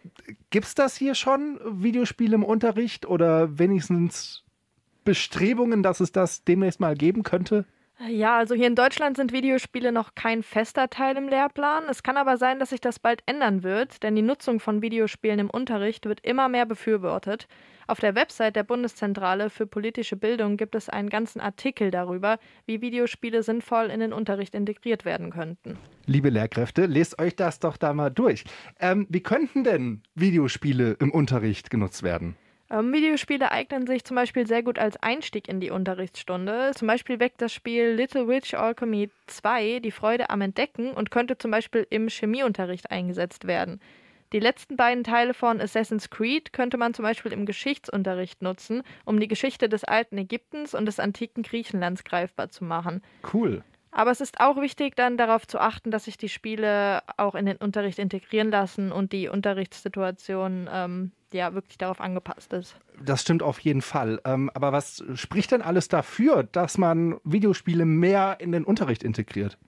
Gibt 0.50 0.66
es 0.66 0.74
das 0.74 0.96
hier 0.96 1.14
schon, 1.14 1.60
Videospiele 1.64 2.34
im 2.34 2.44
Unterricht 2.44 3.06
oder 3.06 3.58
wenigstens 3.58 4.44
Bestrebungen, 5.04 5.82
dass 5.82 6.00
es 6.00 6.10
das 6.10 6.44
demnächst 6.44 6.80
mal 6.80 6.96
geben 6.96 7.22
könnte? 7.22 7.66
Ja, 8.06 8.38
also 8.38 8.54
hier 8.54 8.68
in 8.68 8.76
Deutschland 8.76 9.16
sind 9.16 9.32
Videospiele 9.32 9.90
noch 9.90 10.14
kein 10.14 10.44
fester 10.44 10.88
Teil 10.88 11.16
im 11.16 11.28
Lehrplan. 11.28 11.84
Es 11.90 12.04
kann 12.04 12.16
aber 12.16 12.36
sein, 12.36 12.60
dass 12.60 12.70
sich 12.70 12.80
das 12.80 13.00
bald 13.00 13.22
ändern 13.26 13.64
wird, 13.64 14.04
denn 14.04 14.14
die 14.14 14.22
Nutzung 14.22 14.60
von 14.60 14.82
Videospielen 14.82 15.40
im 15.40 15.50
Unterricht 15.50 16.06
wird 16.06 16.20
immer 16.24 16.48
mehr 16.48 16.64
befürwortet. 16.64 17.48
Auf 17.88 17.98
der 17.98 18.14
Website 18.14 18.54
der 18.54 18.62
Bundeszentrale 18.62 19.50
für 19.50 19.66
politische 19.66 20.14
Bildung 20.14 20.56
gibt 20.56 20.76
es 20.76 20.88
einen 20.88 21.10
ganzen 21.10 21.40
Artikel 21.40 21.90
darüber, 21.90 22.38
wie 22.66 22.80
Videospiele 22.80 23.42
sinnvoll 23.42 23.86
in 23.86 23.98
den 23.98 24.12
Unterricht 24.12 24.54
integriert 24.54 25.04
werden 25.04 25.30
könnten. 25.30 25.76
Liebe 26.06 26.28
Lehrkräfte, 26.28 26.86
lest 26.86 27.18
euch 27.18 27.34
das 27.34 27.58
doch 27.58 27.76
da 27.76 27.94
mal 27.94 28.10
durch. 28.10 28.44
Ähm, 28.78 29.06
wie 29.08 29.22
könnten 29.22 29.64
denn 29.64 30.02
Videospiele 30.14 30.92
im 31.00 31.10
Unterricht 31.10 31.68
genutzt 31.70 32.04
werden? 32.04 32.36
Ähm, 32.70 32.92
Videospiele 32.92 33.50
eignen 33.50 33.86
sich 33.86 34.04
zum 34.04 34.14
Beispiel 34.14 34.46
sehr 34.46 34.62
gut 34.62 34.78
als 34.78 34.96
Einstieg 35.02 35.48
in 35.48 35.60
die 35.60 35.70
Unterrichtsstunde. 35.70 36.72
Zum 36.74 36.86
Beispiel 36.86 37.18
weckt 37.18 37.40
das 37.40 37.52
Spiel 37.52 37.90
Little 37.92 38.28
Witch 38.28 38.54
Alchemy 38.54 39.10
2 39.26 39.80
die 39.80 39.90
Freude 39.90 40.28
am 40.30 40.42
Entdecken 40.42 40.92
und 40.92 41.10
könnte 41.10 41.38
zum 41.38 41.50
Beispiel 41.50 41.86
im 41.88 42.08
Chemieunterricht 42.08 42.90
eingesetzt 42.90 43.46
werden. 43.46 43.80
Die 44.34 44.40
letzten 44.40 44.76
beiden 44.76 45.04
Teile 45.04 45.32
von 45.32 45.58
Assassin's 45.58 46.10
Creed 46.10 46.52
könnte 46.52 46.76
man 46.76 46.92
zum 46.92 47.02
Beispiel 47.02 47.32
im 47.32 47.46
Geschichtsunterricht 47.46 48.42
nutzen, 48.42 48.82
um 49.06 49.18
die 49.18 49.28
Geschichte 49.28 49.70
des 49.70 49.84
alten 49.84 50.18
Ägyptens 50.18 50.74
und 50.74 50.84
des 50.84 51.00
antiken 51.00 51.42
Griechenlands 51.42 52.04
greifbar 52.04 52.50
zu 52.50 52.64
machen. 52.64 53.02
Cool. 53.32 53.62
Aber 53.90 54.10
es 54.10 54.20
ist 54.20 54.40
auch 54.40 54.60
wichtig, 54.60 54.96
dann 54.96 55.16
darauf 55.16 55.46
zu 55.46 55.58
achten, 55.58 55.90
dass 55.90 56.04
sich 56.04 56.16
die 56.18 56.28
Spiele 56.28 57.00
auch 57.16 57.34
in 57.34 57.46
den 57.46 57.56
Unterricht 57.56 57.98
integrieren 57.98 58.50
lassen 58.50 58.92
und 58.92 59.12
die 59.12 59.28
Unterrichtssituation 59.28 60.68
ähm, 60.72 61.12
ja 61.32 61.54
wirklich 61.54 61.78
darauf 61.78 62.00
angepasst 62.00 62.52
ist. 62.52 62.76
Das 63.02 63.22
stimmt 63.22 63.42
auf 63.42 63.58
jeden 63.60 63.82
Fall. 63.82 64.20
Ähm, 64.24 64.50
aber 64.54 64.72
was 64.72 65.02
spricht 65.14 65.52
denn 65.52 65.62
alles 65.62 65.88
dafür, 65.88 66.42
dass 66.42 66.78
man 66.78 67.18
Videospiele 67.24 67.84
mehr 67.84 68.36
in 68.40 68.52
den 68.52 68.64
Unterricht 68.64 69.02
integriert? 69.02 69.58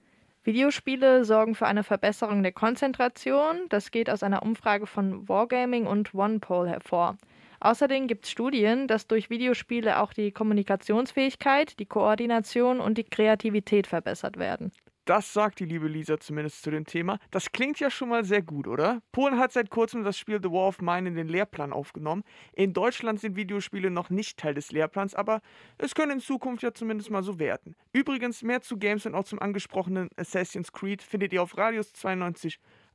Videospiele 0.43 1.25
sorgen 1.25 1.55
für 1.55 1.67
eine 1.67 1.85
Verbesserung 1.85 2.43
der 2.43 2.53
Konzentration. 2.53 3.57
Das 3.69 3.91
geht 3.91 4.09
aus 4.09 4.23
einer 4.23 4.43
Umfrage 4.43 4.87
von 4.87 5.29
Wargaming 5.29 5.87
und 5.87 6.15
OnePoll 6.15 6.69
hervor. 6.69 7.17
Außerdem 7.61 8.07
gibt 8.07 8.25
es 8.25 8.31
Studien, 8.31 8.89
dass 8.89 9.07
durch 9.07 9.29
Videospiele 9.31 10.01
auch 10.01 10.13
die 10.13 10.33
Kommunikationsfähigkeit, 10.33 11.79
die 11.79 11.87
Koordination 11.87 12.81
und 12.81 12.97
die 12.97 13.05
Kreativität 13.05 13.87
verbessert 13.87 14.39
werden. 14.39 14.73
Das 15.11 15.33
sagt 15.33 15.59
die 15.59 15.65
liebe 15.65 15.89
Lisa 15.89 16.21
zumindest 16.21 16.63
zu 16.63 16.71
dem 16.71 16.87
Thema. 16.87 17.19
Das 17.31 17.51
klingt 17.53 17.81
ja 17.81 17.91
schon 17.91 18.11
mal 18.11 18.25
sehr 18.25 18.43
gut, 18.43 18.69
oder? 18.69 19.03
Polen 19.13 19.39
hat 19.39 19.51
seit 19.51 19.69
kurzem 19.69 20.05
das 20.05 20.17
Spiel 20.17 20.39
The 20.41 20.51
War 20.51 20.69
of 20.69 20.81
Mine 20.81 21.09
in 21.09 21.15
den 21.17 21.29
Lehrplan 21.29 21.73
aufgenommen. 21.73 22.23
In 22.53 22.73
Deutschland 22.75 23.19
sind 23.19 23.35
Videospiele 23.35 23.91
noch 23.91 24.11
nicht 24.11 24.39
Teil 24.39 24.55
des 24.55 24.71
Lehrplans, 24.71 25.15
aber 25.15 25.41
es 25.79 25.95
können 25.95 26.13
in 26.13 26.21
Zukunft 26.21 26.63
ja 26.63 26.73
zumindest 26.73 27.11
mal 27.11 27.25
so 27.25 27.39
werden. 27.39 27.75
Übrigens, 27.93 28.43
mehr 28.43 28.61
zu 28.61 28.77
Games 28.77 29.05
und 29.05 29.15
auch 29.15 29.25
zum 29.25 29.41
angesprochenen 29.41 30.11
Assassin's 30.17 30.73
Creed 30.73 31.03
findet 31.03 31.33
ihr 31.33 31.43
auf 31.43 31.57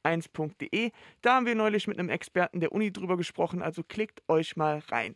radius921.de. 0.06 0.92
Da 1.22 1.36
haben 1.36 1.46
wir 1.46 1.56
neulich 1.56 1.88
mit 1.88 2.00
einem 2.00 2.10
Experten 2.10 2.60
der 2.60 2.72
Uni 2.72 2.92
drüber 2.92 3.18
gesprochen, 3.18 3.62
also 3.62 3.84
klickt 3.84 4.22
euch 4.28 4.56
mal 4.56 4.82
rein. 4.90 5.16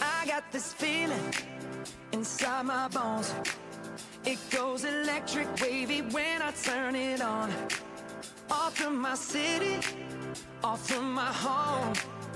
I 0.00 0.26
got 0.26 0.44
this 0.52 0.72
feeling 0.72 1.32
inside 2.12 2.64
my 2.64 2.88
bones. 2.88 3.34
It 4.24 4.38
goes 4.50 4.84
electric 4.84 5.48
wavy 5.60 6.02
when 6.12 6.40
I 6.40 6.52
turn 6.52 6.94
it 6.94 7.20
on. 7.20 7.50
Off 8.50 8.74
from 8.76 9.00
my 9.00 9.14
city, 9.14 9.80
off 10.62 10.88
from 10.88 11.12
my 11.12 11.30
home. 11.30 11.92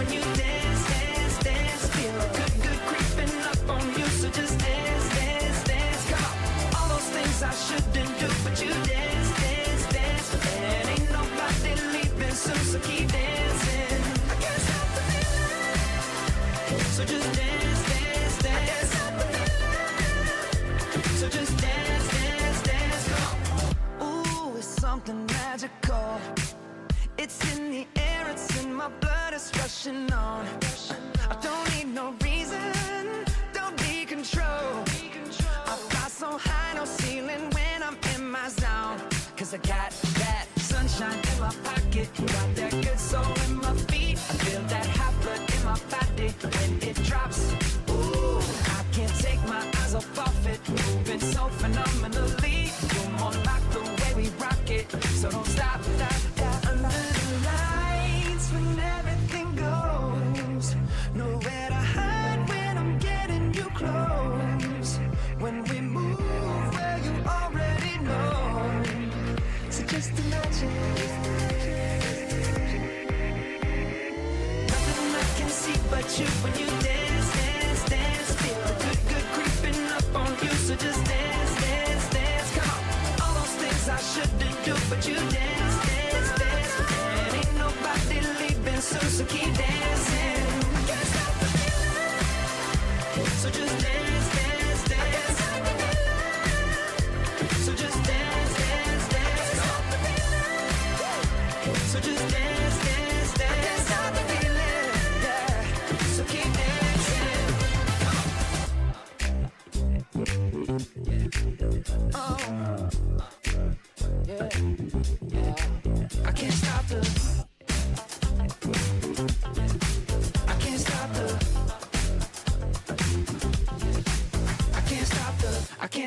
When 0.00 0.10
you 0.14 0.20
dance, 0.34 0.59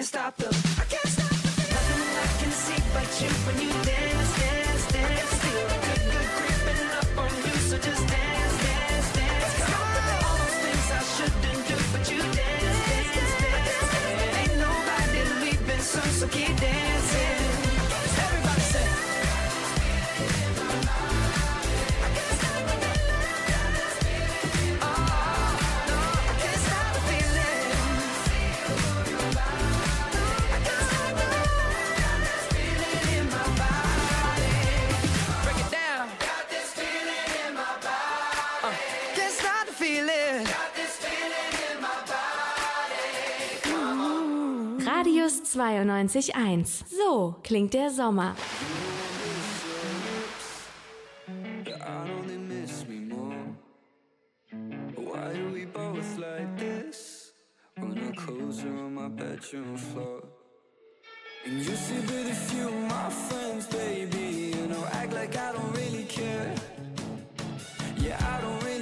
can't 0.04 0.10
stop 0.10 0.36
them. 0.36 0.54
I 0.80 0.86
can't 0.92 1.08
stop. 1.08 1.32
Nothing 1.32 2.04
I 2.20 2.30
can 2.40 2.52
see 2.52 2.82
but 2.94 3.10
you 3.22 3.30
when 3.46 3.56
you 3.64 3.72
dance, 3.88 4.32
dance, 4.40 4.86
dance. 4.92 5.30
Still 5.40 5.64
a 5.64 5.80
good, 5.86 6.04
good 6.12 6.30
creeping 6.38 6.84
up 7.00 7.10
on 7.24 7.32
you, 7.46 7.56
so 7.70 7.78
just 7.78 8.04
dance, 8.08 8.56
dance, 8.68 9.10
dance. 9.16 9.56
All 10.28 10.48
things 10.64 10.88
I 10.92 11.04
shouldn't 11.16 11.62
do, 11.70 11.78
but 11.94 12.04
you 12.12 12.20
dance, 12.20 12.80
dance, 12.90 13.34
dance. 13.44 13.80
Ain't 14.42 14.56
nobody 14.68 15.22
leaving 15.42 15.80
so 15.80 16.28
keep 16.28 16.56
dancing. 16.60 16.93
92.1. 45.56 46.84
So 46.88 47.36
klingt 47.44 47.74
der 47.74 47.90
Sommer. 47.90 48.36
Yeah, 68.04 68.18
I 68.20 68.42
don't 68.42 68.64
really 68.64 68.73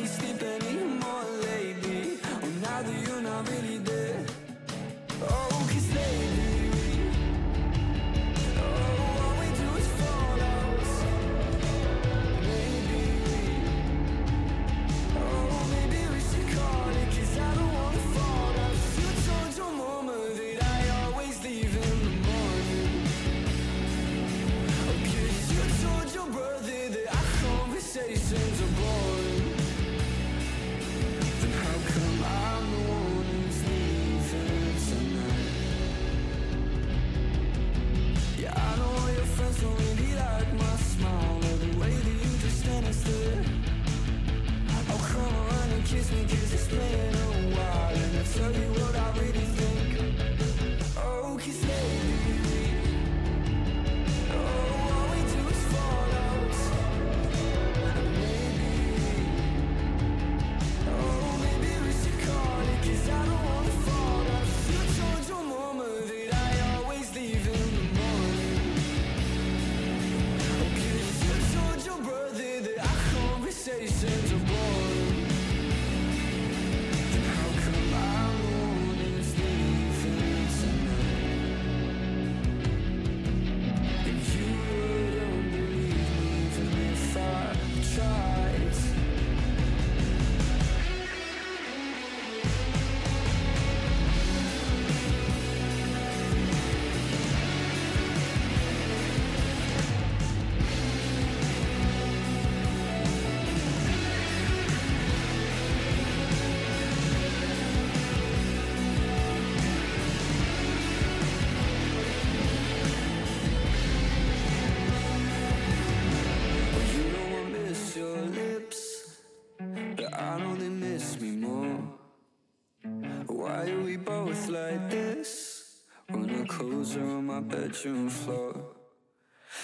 bedroom 127.72 128.10
floor. 128.10 128.54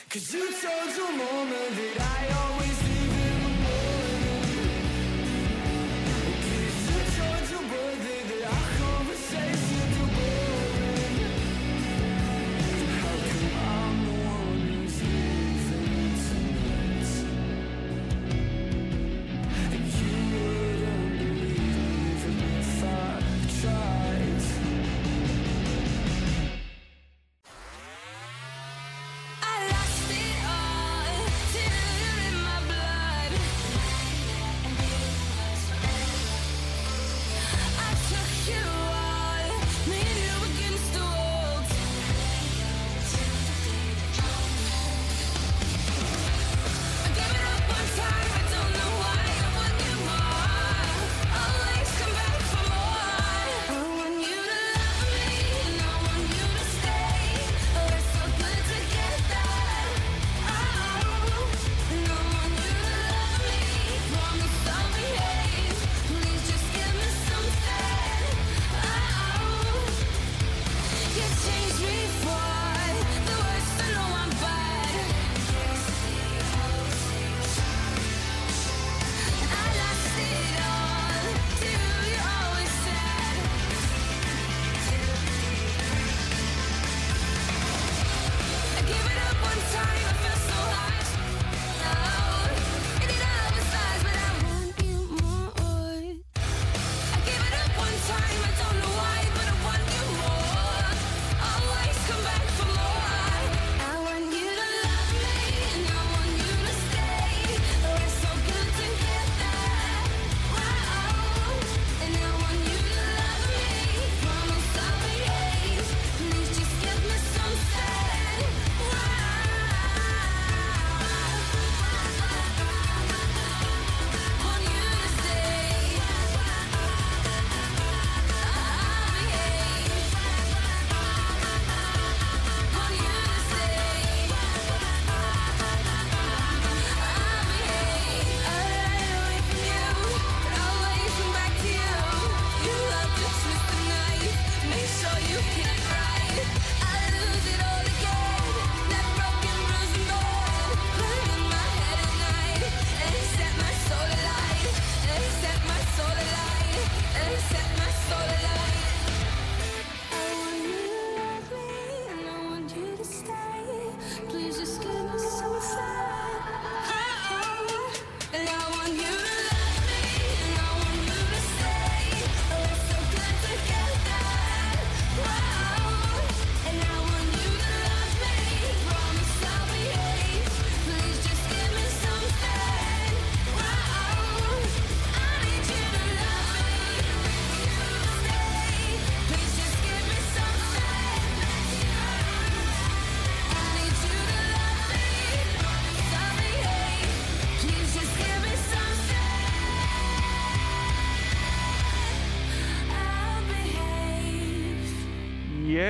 Cause 0.09 0.33
you 0.33 0.46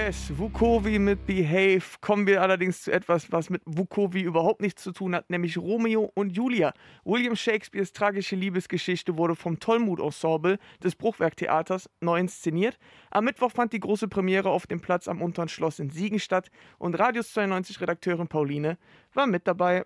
Yes, 0.07 0.31
Vukovi 0.37 0.99
mit 0.99 1.25
Behave. 1.25 1.83
Kommen 1.99 2.27
wir 2.27 2.41
allerdings 2.41 2.83
zu 2.83 2.93
etwas, 2.93 3.29
was 3.33 3.49
mit 3.49 3.61
Vukovi 3.65 4.21
überhaupt 4.21 4.61
nichts 4.61 4.81
zu 4.81 4.93
tun 4.93 5.13
hat, 5.13 5.29
nämlich 5.29 5.57
Romeo 5.57 6.09
und 6.15 6.29
Julia. 6.29 6.71
William 7.03 7.35
Shakespeares 7.35 7.91
tragische 7.91 8.37
Liebesgeschichte 8.37 9.17
wurde 9.17 9.35
vom 9.35 9.59
Tollmut-Ensemble 9.59 10.59
des 10.81 10.95
Bruchwerktheaters 10.95 11.89
neu 11.99 12.21
inszeniert. 12.21 12.79
Am 13.11 13.25
Mittwoch 13.25 13.51
fand 13.51 13.73
die 13.73 13.81
große 13.81 14.07
Premiere 14.07 14.49
auf 14.49 14.65
dem 14.65 14.79
Platz 14.79 15.09
am 15.09 15.21
Unteren 15.21 15.49
Schloss 15.49 15.77
in 15.77 15.89
Siegen 15.89 16.19
statt 16.19 16.51
und 16.77 16.97
Radius 16.97 17.33
92 17.33 17.81
Redakteurin 17.81 18.29
Pauline 18.29 18.77
war 19.13 19.27
mit 19.27 19.45
dabei. 19.45 19.83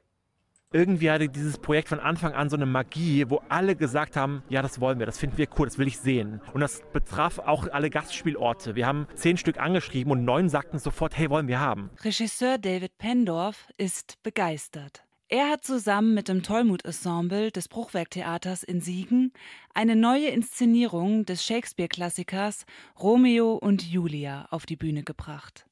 Irgendwie 0.73 1.11
hatte 1.11 1.27
dieses 1.27 1.57
Projekt 1.57 1.89
von 1.89 1.99
Anfang 1.99 2.31
an 2.31 2.49
so 2.49 2.55
eine 2.55 2.65
Magie, 2.65 3.29
wo 3.29 3.41
alle 3.49 3.75
gesagt 3.75 4.15
haben, 4.15 4.41
ja, 4.47 4.61
das 4.61 4.79
wollen 4.79 4.99
wir, 4.99 5.05
das 5.05 5.17
finden 5.17 5.37
wir 5.37 5.47
cool, 5.59 5.67
das 5.67 5.77
will 5.77 5.87
ich 5.87 5.97
sehen. 5.97 6.39
Und 6.53 6.61
das 6.61 6.81
betraf 6.93 7.39
auch 7.39 7.67
alle 7.67 7.89
Gastspielorte. 7.89 8.75
Wir 8.75 8.87
haben 8.87 9.05
zehn 9.15 9.35
Stück 9.35 9.59
angeschrieben 9.59 10.13
und 10.13 10.23
neun 10.23 10.47
sagten 10.47 10.79
sofort, 10.79 11.17
hey, 11.17 11.29
wollen 11.29 11.49
wir 11.49 11.59
haben. 11.59 11.89
Regisseur 12.05 12.57
David 12.57 12.97
Pendorf 12.97 13.67
ist 13.77 14.23
begeistert. 14.23 15.03
Er 15.27 15.49
hat 15.49 15.65
zusammen 15.65 16.13
mit 16.13 16.29
dem 16.29 16.41
Tollmut-Ensemble 16.41 17.51
des 17.51 17.67
Bruchwerktheaters 17.67 18.63
in 18.63 18.79
Siegen 18.79 19.33
eine 19.73 19.97
neue 19.97 20.27
Inszenierung 20.27 21.25
des 21.25 21.45
Shakespeare-Klassikers 21.45 22.65
Romeo 22.97 23.55
und 23.55 23.83
Julia 23.83 24.47
auf 24.51 24.65
die 24.65 24.77
Bühne 24.77 25.03
gebracht. 25.03 25.65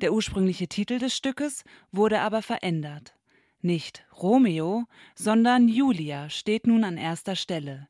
Der 0.00 0.14
ursprüngliche 0.14 0.66
Titel 0.66 0.98
des 0.98 1.14
Stückes 1.14 1.62
wurde 1.92 2.20
aber 2.20 2.40
verändert. 2.40 3.14
Nicht 3.62 4.04
Romeo, 4.20 4.84
sondern 5.14 5.68
Julia 5.68 6.30
steht 6.30 6.66
nun 6.66 6.84
an 6.84 6.96
erster 6.96 7.36
Stelle. 7.36 7.88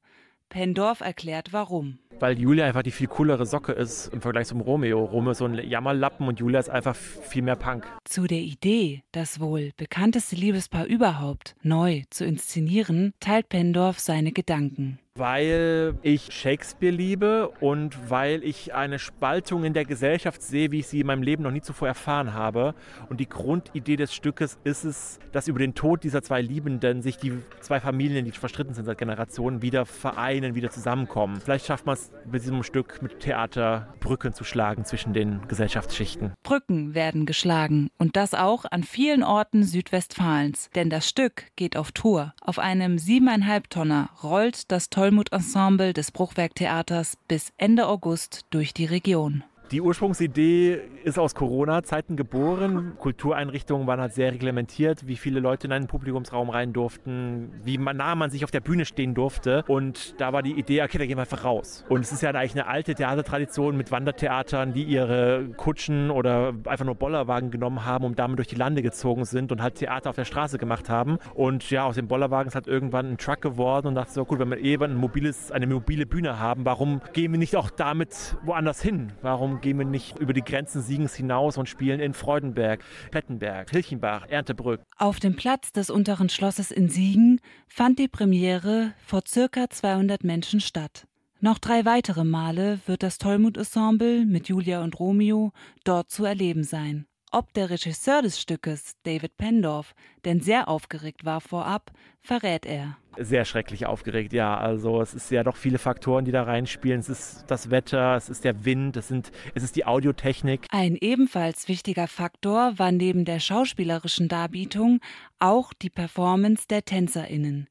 Pendorf 0.49 1.01
erklärt 1.01 1.53
warum. 1.53 2.01
Weil 2.19 2.39
Julia 2.39 2.67
einfach 2.67 2.83
die 2.83 2.91
viel 2.91 3.07
coolere 3.07 3.47
Socke 3.47 3.71
ist 3.71 4.09
im 4.09 4.21
Vergleich 4.21 4.49
zum 4.49 4.61
Romeo. 4.61 5.05
Romeo 5.05 5.31
ist 5.31 5.39
so 5.39 5.45
ein 5.45 5.55
Jammerlappen 5.55 6.27
und 6.27 6.41
Julia 6.41 6.59
ist 6.59 6.69
einfach 6.69 6.97
viel 6.97 7.43
mehr 7.43 7.55
Punk. 7.55 7.87
Zu 8.05 8.27
der 8.27 8.41
Idee, 8.41 9.05
das 9.13 9.39
wohl 9.39 9.71
bekannteste 9.77 10.35
Liebespaar 10.35 10.87
überhaupt 10.87 11.55
neu 11.63 12.03
zu 12.11 12.25
inszenieren, 12.25 13.15
teilt 13.21 13.49
Pendorf 13.49 14.01
seine 14.01 14.33
Gedanken. 14.33 14.99
Weil 15.21 15.97
ich 16.01 16.33
Shakespeare 16.33 16.95
liebe 16.95 17.51
und 17.61 18.11
weil 18.11 18.43
ich 18.43 18.73
eine 18.73 18.99
Spaltung 18.99 19.65
in 19.65 19.75
der 19.75 19.85
Gesellschaft 19.85 20.41
sehe, 20.41 20.71
wie 20.71 20.79
ich 20.79 20.87
sie 20.87 21.01
in 21.01 21.07
meinem 21.07 21.23
Leben 21.23 21.43
noch 21.43 21.51
nie 21.51 21.61
zuvor 21.61 21.89
erfahren 21.89 22.33
habe. 22.33 22.75
Und 23.11 23.21
die 23.21 23.29
Grundidee 23.29 23.97
des 23.97 24.15
Stückes 24.15 24.59
ist 24.65 24.85
es, 24.85 25.19
dass 25.33 25.47
über 25.47 25.59
den 25.59 25.75
Tod 25.75 26.05
dieser 26.05 26.23
zwei 26.23 26.41
Liebenden 26.41 27.03
sich 27.03 27.19
die 27.19 27.35
zwei 27.61 27.81
Familien, 27.81 28.25
die 28.25 28.31
verstritten 28.31 28.73
sind 28.73 28.87
seit 28.87 28.97
Generationen, 28.97 29.61
wieder 29.61 29.85
vereinen, 29.85 30.55
wieder 30.55 30.71
zusammenkommen. 30.71 31.39
Vielleicht 31.43 31.67
schafft 31.67 31.85
man 31.85 31.97
es 31.97 32.11
mit 32.25 32.43
diesem 32.43 32.63
Stück 32.63 33.03
mit 33.03 33.21
Theater 33.21 33.93
Brücken 34.01 34.33
zu 34.33 34.45
schlagen 34.45 34.87
zwischen 34.87 35.13
den 35.13 35.47
Gesellschaftsschichten. 35.49 36.33
Brücken 36.43 36.95
werden 36.95 37.27
geschlagen 37.27 37.91
und 37.99 38.17
das 38.17 38.33
auch 38.33 38.65
an 38.71 38.85
vielen 38.85 39.23
Orten 39.23 39.65
Südwestfalens, 39.65 40.71
denn 40.75 40.89
das 40.89 41.07
Stück 41.07 41.45
geht 41.57 41.77
auf 41.77 41.93
Tour. 41.93 42.33
Auf 42.41 42.59
einem 42.59 42.97
siebeneinhalb 42.97 43.69
Tonner 43.69 44.09
rollt 44.23 44.73
das 44.73 44.89
Tollmut-Ensemble 45.11 45.93
des 45.93 46.13
Bruchwerktheaters 46.13 47.17
bis 47.27 47.53
Ende 47.57 47.89
August 47.89 48.47
durch 48.51 48.73
die 48.73 48.85
Region. 48.85 49.43
Die 49.71 49.81
Ursprungsidee 49.81 50.81
ist 51.05 51.17
aus 51.17 51.37
Corona-Zeiten 51.37 52.17
geboren. 52.17 52.95
Kultureinrichtungen 52.99 53.87
waren 53.87 54.01
halt 54.01 54.13
sehr 54.13 54.33
reglementiert, 54.33 55.07
wie 55.07 55.15
viele 55.15 55.39
Leute 55.39 55.69
in 55.69 55.73
einen 55.73 55.87
Publikumsraum 55.87 56.51
rein 56.51 56.73
durften, 56.73 57.53
wie 57.63 57.79
nah 57.79 58.17
man 58.17 58.31
sich 58.31 58.43
auf 58.43 58.51
der 58.51 58.59
Bühne 58.59 58.85
stehen 58.85 59.15
durfte. 59.15 59.63
Und 59.69 60.21
da 60.21 60.33
war 60.33 60.43
die 60.43 60.59
Idee, 60.59 60.83
okay, 60.83 60.99
da 60.99 61.07
gehen 61.07 61.17
wir 61.19 61.23
einfach 61.23 61.45
raus. 61.45 61.85
Und 61.89 62.01
es 62.01 62.11
ist 62.11 62.21
ja 62.21 62.31
eigentlich 62.31 62.55
eine 62.55 62.67
alte 62.67 62.97
Theatertradition 62.97 63.77
mit 63.77 63.93
Wandertheatern, 63.93 64.73
die 64.73 64.83
ihre 64.83 65.51
Kutschen 65.57 66.11
oder 66.11 66.53
einfach 66.65 66.85
nur 66.85 66.97
Bollerwagen 66.97 67.53
genommen 67.53 67.85
haben 67.85 68.05
und 68.05 68.19
damit 68.19 68.39
durch 68.39 68.49
die 68.49 68.57
Lande 68.57 68.83
gezogen 68.83 69.25
sind 69.25 69.53
und 69.53 69.63
halt 69.63 69.77
Theater 69.77 70.11
auf 70.11 70.17
der 70.17 70.25
Straße 70.25 70.59
gemacht 70.59 70.89
haben. 70.89 71.19
Und 71.33 71.71
ja, 71.71 71.85
aus 71.85 71.95
dem 71.95 72.09
Bollerwagen 72.09 72.49
ist 72.49 72.57
halt 72.57 72.67
irgendwann 72.67 73.13
ein 73.13 73.19
Truck 73.19 73.41
geworden 73.41 73.87
und 73.87 73.95
dachte 73.95 74.13
so, 74.13 74.25
gut, 74.25 74.41
wenn 74.41 74.51
wir 74.51 74.59
eh 74.59 74.83
ein 74.83 74.97
mobiles, 74.97 75.53
eine 75.53 75.69
mobile 75.69 76.07
Bühne 76.07 76.41
haben, 76.41 76.65
warum 76.65 77.01
gehen 77.13 77.31
wir 77.31 77.39
nicht 77.39 77.55
auch 77.55 77.71
damit 77.71 78.37
woanders 78.43 78.83
hin? 78.83 79.13
Warum 79.23 79.60
gehen 79.61 79.79
wir 79.79 79.85
nicht 79.85 80.19
über 80.19 80.33
die 80.33 80.43
Grenzen 80.43 80.83
Siegens 80.83 81.15
hinaus 81.15 81.59
und 81.59 81.69
spielen 81.69 82.01
in 82.01 82.15
Freudenberg, 82.15 82.83
Plettenberg, 83.11 83.71
Hilchenbach, 83.71 84.27
Erntebrück? 84.29 84.81
Auf 84.97 85.21
dem 85.21 85.37
Platz 85.37 85.73
des 85.73 85.91
unteren 85.91 86.29
Schlosses 86.29 86.71
in 86.71 86.89
Siegen 86.89 87.41
fand 87.69 87.99
die 87.99 88.09
Premiere 88.09 88.95
vor 89.05 89.23
circa 89.27 89.71
200 89.71 90.25
Menschen 90.25 90.61
statt. 90.61 91.07
Noch 91.43 91.59
drei 91.59 91.87
weitere 91.87 92.25
Male 92.25 92.81
wird 92.87 93.03
das 93.03 93.17
Tollmut-Ensemble 93.17 94.27
mit 94.27 94.49
Julia 94.49 94.83
und 94.83 94.99
Romeo 95.01 95.53
dort 95.85 96.11
zu 96.11 96.25
erleben 96.25 96.65
sein. 96.65 97.07
Ob 97.33 97.53
der 97.53 97.71
Regisseur 97.71 98.23
des 98.23 98.41
Stückes, 98.41 98.97
David 99.05 99.37
Pendorf, 99.37 99.95
denn 100.25 100.41
sehr 100.41 100.69
aufgeregt 100.69 101.25
war 101.25 101.41
vorab, 101.41 101.93
verrät 102.21 102.67
er. 102.67 102.97
Sehr 103.19 103.45
schrecklich 103.45 103.87
aufgeregt, 103.87 104.33
ja. 104.33 104.57
Also 104.57 105.01
es 105.01 105.15
ist 105.15 105.31
ja 105.31 105.45
doch 105.45 105.55
viele 105.55 105.79
Faktoren, 105.79 106.25
die 106.25 106.33
da 106.33 106.43
reinspielen. 106.43 106.99
Es 106.99 107.09
ist 107.09 107.45
das 107.47 107.71
Wetter, 107.71 108.17
es 108.17 108.29
ist 108.29 108.43
der 108.43 108.65
Wind, 108.65 108.97
es, 108.97 109.07
sind, 109.07 109.31
es 109.55 109.63
ist 109.63 109.77
die 109.77 109.87
Audiotechnik. 109.87 110.67
Ein 110.71 110.97
ebenfalls 110.97 111.69
wichtiger 111.69 112.09
Faktor 112.09 112.79
war 112.81 112.91
neben 112.91 113.25
der 113.25 113.39
schauspielerischen 113.39 114.27
Darbietung 114.27 115.01
auch 115.39 115.73
die 115.73 115.91
Performance 115.91 116.67
der 116.69 116.85
TänzerInnen. 116.85 117.69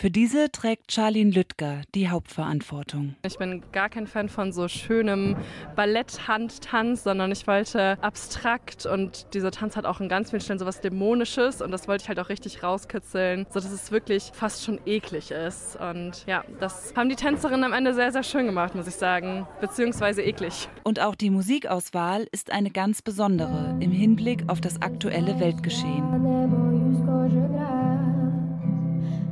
Für 0.00 0.12
diese 0.12 0.52
trägt 0.52 0.92
Charlene 0.92 1.32
Lüttger 1.32 1.82
die 1.92 2.08
Hauptverantwortung. 2.08 3.16
Ich 3.26 3.36
bin 3.36 3.64
gar 3.72 3.88
kein 3.88 4.06
Fan 4.06 4.28
von 4.28 4.52
so 4.52 4.68
schönem 4.68 5.34
Balletthandtanz, 5.74 7.02
sondern 7.02 7.32
ich 7.32 7.48
wollte 7.48 8.00
abstrakt 8.00 8.86
und 8.86 9.34
dieser 9.34 9.50
Tanz 9.50 9.74
hat 9.76 9.86
auch 9.86 10.00
in 10.00 10.08
ganz 10.08 10.30
vielen 10.30 10.40
Stellen 10.40 10.60
so 10.60 10.66
was 10.66 10.80
Dämonisches 10.80 11.60
und 11.60 11.72
das 11.72 11.88
wollte 11.88 12.02
ich 12.04 12.08
halt 12.08 12.20
auch 12.20 12.28
richtig 12.28 12.62
rauskitzeln, 12.62 13.46
sodass 13.50 13.72
es 13.72 13.90
wirklich 13.90 14.30
fast 14.34 14.62
schon 14.62 14.78
eklig 14.86 15.32
ist. 15.32 15.76
Und 15.80 16.24
ja, 16.28 16.44
das 16.60 16.94
haben 16.94 17.08
die 17.08 17.16
Tänzerinnen 17.16 17.64
am 17.64 17.72
Ende 17.72 17.92
sehr, 17.92 18.12
sehr 18.12 18.22
schön 18.22 18.46
gemacht, 18.46 18.76
muss 18.76 18.86
ich 18.86 18.94
sagen, 18.94 19.48
beziehungsweise 19.60 20.22
eklig. 20.22 20.68
Und 20.84 21.00
auch 21.00 21.16
die 21.16 21.30
Musikauswahl 21.30 22.28
ist 22.30 22.52
eine 22.52 22.70
ganz 22.70 23.02
besondere 23.02 23.76
im 23.80 23.90
Hinblick 23.90 24.44
auf 24.46 24.60
das 24.60 24.80
aktuelle 24.80 25.40
Weltgeschehen. 25.40 26.38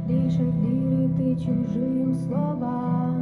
лишь 0.08 0.38
верит 0.38 1.16
ты 1.16 1.36
чужим 1.36 2.14
словам. 2.14 3.15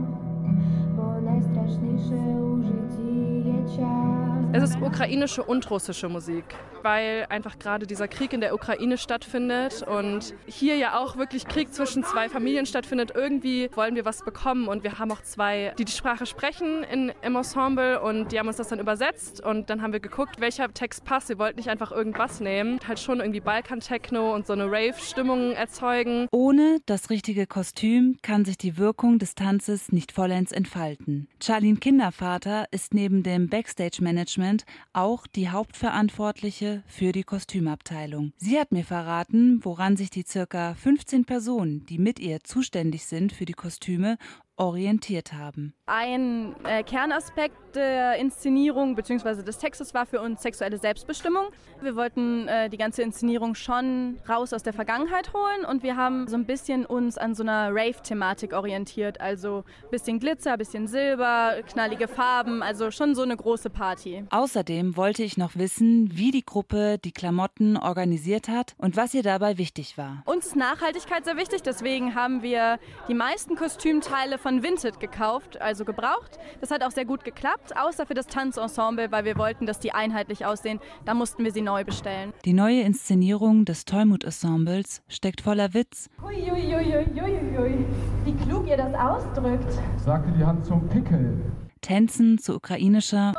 Es 4.56 4.62
ist 4.62 4.80
ukrainische 4.80 5.42
und 5.42 5.68
russische 5.68 6.08
Musik, 6.08 6.44
weil 6.82 7.26
einfach 7.28 7.58
gerade 7.58 7.88
dieser 7.88 8.06
Krieg 8.06 8.32
in 8.32 8.40
der 8.40 8.54
Ukraine 8.54 8.96
stattfindet 8.98 9.82
und 9.82 10.32
hier 10.46 10.76
ja 10.76 10.96
auch 10.96 11.16
wirklich 11.16 11.48
Krieg 11.48 11.74
zwischen 11.74 12.04
zwei 12.04 12.28
Familien 12.28 12.64
stattfindet. 12.64 13.10
Irgendwie 13.16 13.68
wollen 13.74 13.96
wir 13.96 14.04
was 14.04 14.24
bekommen 14.24 14.68
und 14.68 14.84
wir 14.84 15.00
haben 15.00 15.10
auch 15.10 15.22
zwei, 15.22 15.74
die 15.76 15.84
die 15.84 15.92
Sprache 15.92 16.24
sprechen 16.24 16.84
in, 16.84 17.12
im 17.22 17.34
Ensemble 17.34 18.00
und 18.00 18.30
die 18.30 18.38
haben 18.38 18.46
uns 18.46 18.58
das 18.58 18.68
dann 18.68 18.78
übersetzt 18.78 19.40
und 19.44 19.70
dann 19.70 19.82
haben 19.82 19.92
wir 19.92 19.98
geguckt, 19.98 20.40
welcher 20.40 20.72
Text 20.72 21.04
passt. 21.04 21.30
Wir 21.30 21.38
wollten 21.38 21.56
nicht 21.56 21.68
einfach 21.68 21.90
irgendwas 21.90 22.38
nehmen, 22.38 22.78
halt 22.86 23.00
schon 23.00 23.18
irgendwie 23.18 23.40
Balkan-Techno 23.40 24.32
und 24.32 24.46
so 24.46 24.52
eine 24.52 24.66
Rave-Stimmung 24.66 25.50
erzeugen. 25.50 26.28
Ohne 26.30 26.78
das 26.86 27.10
richtige 27.10 27.48
Kostüm 27.48 28.18
kann 28.22 28.44
sich 28.44 28.56
die 28.56 28.78
Wirkung 28.78 29.18
des 29.18 29.34
Tanzes 29.34 29.90
nicht 29.90 30.12
vollends 30.12 30.52
entfalten. 30.52 31.13
Charlene 31.40 31.78
Kindervater 31.78 32.66
ist 32.70 32.94
neben 32.94 33.22
dem 33.22 33.48
Backstage-Management 33.48 34.64
auch 34.92 35.26
die 35.26 35.48
Hauptverantwortliche 35.48 36.82
für 36.86 37.12
die 37.12 37.24
Kostümabteilung. 37.24 38.32
Sie 38.36 38.58
hat 38.58 38.72
mir 38.72 38.84
verraten, 38.84 39.60
woran 39.62 39.96
sich 39.96 40.10
die 40.10 40.24
circa 40.26 40.74
15 40.74 41.24
Personen, 41.24 41.86
die 41.86 41.98
mit 41.98 42.18
ihr 42.18 42.42
zuständig 42.42 43.06
sind 43.06 43.32
für 43.32 43.44
die 43.44 43.52
Kostüme, 43.52 44.18
orientiert 44.56 45.32
haben. 45.32 45.74
Ein 45.86 46.54
äh, 46.64 46.82
Kernaspekt 46.82 47.56
der 47.74 48.16
Inszenierung 48.16 48.94
bzw. 48.94 49.42
des 49.42 49.58
Textes 49.58 49.94
war 49.94 50.06
für 50.06 50.20
uns 50.20 50.42
sexuelle 50.42 50.78
Selbstbestimmung. 50.78 51.46
Wir 51.82 51.96
wollten 51.96 52.46
äh, 52.46 52.70
die 52.70 52.76
ganze 52.76 53.02
Inszenierung 53.02 53.54
schon 53.54 54.18
raus 54.28 54.52
aus 54.52 54.62
der 54.62 54.72
Vergangenheit 54.72 55.32
holen 55.34 55.64
und 55.68 55.82
wir 55.82 55.96
haben 55.96 56.28
so 56.28 56.36
ein 56.36 56.46
bisschen 56.46 56.86
uns 56.86 57.18
an 57.18 57.34
so 57.34 57.42
einer 57.42 57.70
Rave-Thematik 57.70 58.52
orientiert. 58.52 59.20
Also 59.20 59.64
bisschen 59.90 60.20
Glitzer, 60.20 60.56
bisschen 60.56 60.86
Silber, 60.86 61.56
knallige 61.68 62.08
Farben, 62.08 62.62
also 62.62 62.90
schon 62.90 63.14
so 63.14 63.22
eine 63.22 63.36
große 63.36 63.70
Party. 63.70 64.24
Außerdem 64.30 64.96
wollte 64.96 65.22
ich 65.24 65.36
noch 65.36 65.56
wissen, 65.56 66.16
wie 66.16 66.30
die 66.30 66.44
Gruppe 66.44 66.98
die 66.98 67.12
Klamotten 67.12 67.76
organisiert 67.76 68.48
hat 68.48 68.74
und 68.78 68.96
was 68.96 69.14
ihr 69.14 69.22
dabei 69.22 69.58
wichtig 69.58 69.98
war. 69.98 70.22
Uns 70.26 70.46
ist 70.46 70.56
Nachhaltigkeit 70.56 71.24
sehr 71.24 71.36
wichtig, 71.36 71.62
deswegen 71.62 72.14
haben 72.14 72.42
wir 72.42 72.78
die 73.08 73.14
meisten 73.14 73.56
Kostümteile 73.56 74.38
von 74.44 74.62
Vinted 74.62 75.00
gekauft, 75.00 75.58
also 75.62 75.86
gebraucht. 75.86 76.38
Das 76.60 76.70
hat 76.70 76.84
auch 76.84 76.90
sehr 76.90 77.06
gut 77.06 77.24
geklappt, 77.24 77.74
außer 77.78 78.04
für 78.04 78.12
das 78.12 78.26
Tanzensemble, 78.26 79.10
weil 79.10 79.24
wir 79.24 79.38
wollten, 79.38 79.64
dass 79.64 79.78
die 79.78 79.92
einheitlich 79.92 80.44
aussehen. 80.44 80.80
Da 81.06 81.14
mussten 81.14 81.44
wir 81.44 81.50
sie 81.50 81.62
neu 81.62 81.82
bestellen. 81.82 82.34
Die 82.44 82.52
neue 82.52 82.82
Inszenierung 82.82 83.64
des 83.64 83.86
Tollmut-Ensembles 83.86 85.00
steckt 85.08 85.40
voller 85.40 85.72
Witz. 85.72 86.10
Ui, 86.22 86.52
ui, 86.52 86.74
ui, 86.76 87.86
Wie 88.26 88.34
klug 88.34 88.68
ihr 88.68 88.76
das 88.76 88.92
ausdrückt. 88.92 89.72
Sagte 89.96 90.30
die 90.32 90.44
Hand 90.44 90.66
zum 90.66 90.86
Pickel. 90.90 91.40
Tänzen 91.80 92.36
zu 92.36 92.56
ukrainischer. 92.56 93.32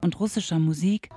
und 0.00 0.20
russischer 0.20 0.58
Musik. 0.58 1.08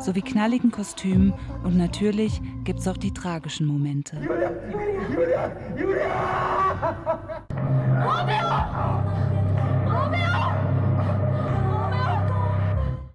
Sowie 0.00 0.22
knalligen 0.22 0.70
Kostümen 0.70 1.34
und 1.62 1.76
natürlich 1.76 2.40
gibt's 2.64 2.88
auch 2.88 2.96
die 2.96 3.12
tragischen 3.12 3.66
Momente. 3.66 4.16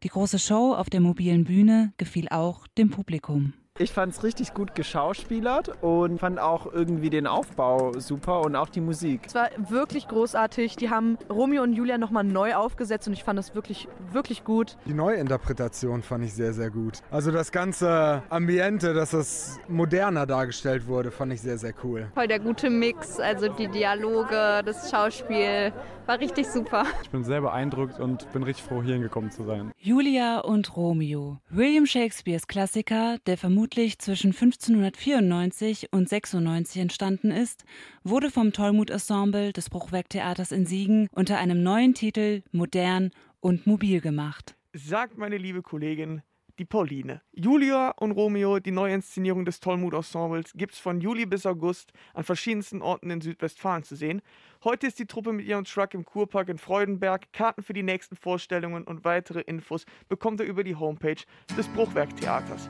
Die 0.04 0.10
große 0.10 0.40
Show 0.40 0.74
auf 0.74 0.90
der 0.90 1.02
mobilen 1.02 1.44
Bühne 1.46 1.94
gefiel 1.98 2.28
auch 2.30 2.68
dem 2.78 2.92
Publikum. 2.92 3.54
Ich 3.78 3.92
fand 3.92 4.14
es 4.14 4.24
richtig 4.24 4.54
gut 4.54 4.74
geschauspielert 4.74 5.84
und 5.84 6.18
fand 6.18 6.40
auch 6.40 6.72
irgendwie 6.72 7.10
den 7.10 7.28
Aufbau 7.28 7.92
super 8.00 8.40
und 8.40 8.56
auch 8.56 8.70
die 8.70 8.80
Musik. 8.80 9.24
Es 9.28 9.36
war 9.36 9.50
wirklich 9.58 10.08
großartig. 10.08 10.78
Die 10.78 10.90
haben 10.90 11.18
Romeo 11.30 11.62
und 11.62 11.74
Julia 11.74 11.98
nochmal 11.98 12.24
neu 12.24 12.56
aufgesetzt 12.56 13.06
und 13.10 13.14
ich 13.16 13.26
fand 13.26 13.38
das 13.38 13.54
wirklich, 13.54 13.90
wirklich 14.14 14.46
gut. 14.46 14.78
Die 14.86 14.94
Neuinterpretation 14.94 16.04
fand 16.04 16.24
ich 16.24 16.34
sehr, 16.34 16.54
sehr 16.54 16.70
gut. 16.70 17.02
Also 17.12 17.32
das 17.32 17.52
ganze 17.52 18.24
Ambiente, 18.30 18.94
dass 18.94 19.12
das 19.12 19.60
moderner 19.68 20.26
dargestellt 20.26 20.88
wurde, 20.88 21.12
fand 21.12 21.34
ich 21.34 21.42
sehr, 21.42 21.58
sehr 21.58 21.74
cool. 21.84 22.08
Voll 22.14 22.30
der 22.30 22.40
gute 22.40 22.70
Mix, 22.70 23.20
also 23.20 23.50
die 23.50 23.68
Dialoge, 23.68 24.62
das 24.64 24.90
Schauspiel 24.90 25.74
war 26.08 26.20
richtig 26.20 26.48
super. 26.48 26.86
Ich 27.04 27.10
bin 27.10 27.24
sehr 27.24 27.42
beeindruckt 27.42 28.00
und 28.00 28.32
bin 28.32 28.44
richtig 28.44 28.66
froh, 28.66 28.84
hier 28.84 28.94
hingekommen 28.94 29.32
zu 29.32 29.44
sein. 29.44 29.72
Julia 29.78 30.40
und 30.40 30.76
Romeo. 30.76 31.40
William 31.50 31.86
Shakespeares 31.86 32.48
Klassiker, 32.48 33.18
der 33.26 33.38
vermutlich 33.38 34.00
zwischen 34.00 34.32
1594 34.32 35.92
und 35.92 36.08
96 36.08 36.82
entstanden 36.82 37.32
ist, 37.32 37.66
wurde 38.04 38.30
vom 38.30 38.54
Tollmut 38.54 38.90
Ensemble 38.90 39.54
des 39.54 39.70
Bruchwerktheaters 39.70 40.52
in 40.52 40.66
Siegen 40.66 41.08
unter 41.12 41.38
einem 41.38 41.64
neuen 41.64 41.94
Titel 41.94 42.44
modern 42.52 43.12
und 43.40 43.68
mobil 43.68 44.02
gemacht. 44.02 44.56
Sagt 44.74 45.18
meine 45.18 45.38
liebe 45.38 45.62
Kollegin, 45.62 46.22
die 46.58 46.66
Pauline. 46.66 47.22
Julia 47.34 47.90
und 47.92 48.12
Romeo, 48.12 48.60
die 48.60 48.72
Neuinszenierung 48.72 49.46
des 49.46 49.60
Tollmut-Ensembles, 49.60 50.54
gibt's 50.56 50.80
von 50.80 51.02
Juli 51.02 51.26
bis 51.26 51.46
August 51.46 51.92
an 52.14 52.24
verschiedensten 52.24 52.82
Orten 52.82 53.10
in 53.10 53.22
Südwestfalen 53.22 53.84
zu 53.84 53.96
sehen. 53.96 54.22
Heute 54.64 54.88
ist 54.88 55.00
die 55.00 55.06
Truppe 55.06 55.34
mit 55.34 55.46
ihrem 55.46 55.66
Truck 55.66 55.94
im 55.94 56.06
Kurpark 56.06 56.50
in 56.50 56.58
Freudenberg. 56.58 57.32
Karten 57.34 57.62
für 57.62 57.74
die 57.74 57.84
nächsten 57.84 58.16
Vorstellungen 58.16 58.84
und 58.84 59.04
weitere 59.06 59.42
Infos 59.42 59.86
bekommt 60.10 60.40
ihr 60.40 60.46
über 60.46 60.64
die 60.64 60.76
Homepage 60.76 61.22
des 61.58 61.68
Bruchwerktheaters. 61.70 62.70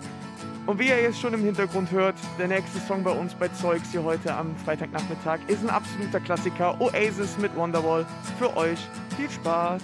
Und 0.65 0.79
wie 0.79 0.88
ihr 0.88 1.01
jetzt 1.01 1.19
schon 1.19 1.33
im 1.33 1.43
Hintergrund 1.43 1.91
hört, 1.91 2.15
der 2.39 2.47
nächste 2.47 2.79
Song 2.79 3.03
bei 3.03 3.11
uns 3.11 3.36
bei 3.36 3.47
Zeugs 3.49 3.91
hier 3.91 4.03
heute 4.03 4.33
am 4.33 4.55
Freitagnachmittag 4.57 5.39
ist 5.47 5.63
ein 5.63 5.69
absoluter 5.69 6.19
Klassiker. 6.19 6.79
Oasis 6.81 7.38
mit 7.38 7.55
Wonderwall. 7.55 8.05
Für 8.39 8.57
euch 8.57 8.79
viel 9.15 9.29
Spaß. 9.29 9.83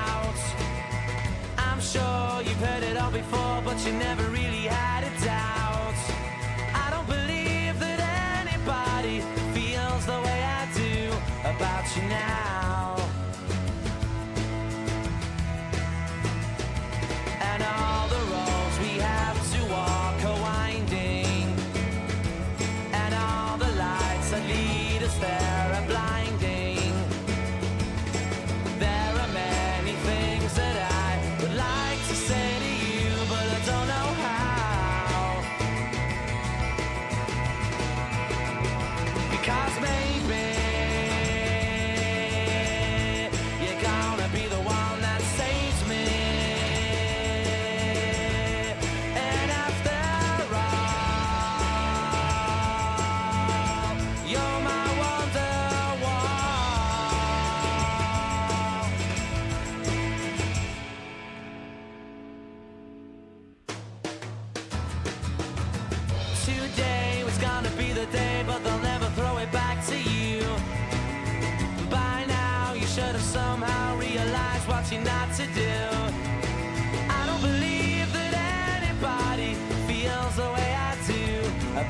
Sure 1.91 2.41
you've 2.45 2.55
heard 2.61 2.83
it 2.83 2.95
all 2.95 3.11
before, 3.11 3.61
but 3.65 3.85
you 3.85 3.91
never 3.91 4.23
really 4.29 4.63
had 4.65 5.03
a 5.03 5.25
doubt. 5.25 5.60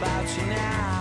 About 0.01 0.35
you 0.35 0.45
now. 0.47 1.00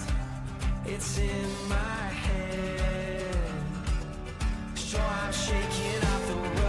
It's 0.83 1.19
in 1.19 1.69
my 1.69 1.75
head. 2.25 3.35
So 4.75 4.99
I'm 4.99 5.31
shaking 5.31 6.03
off 6.03 6.27
the 6.27 6.60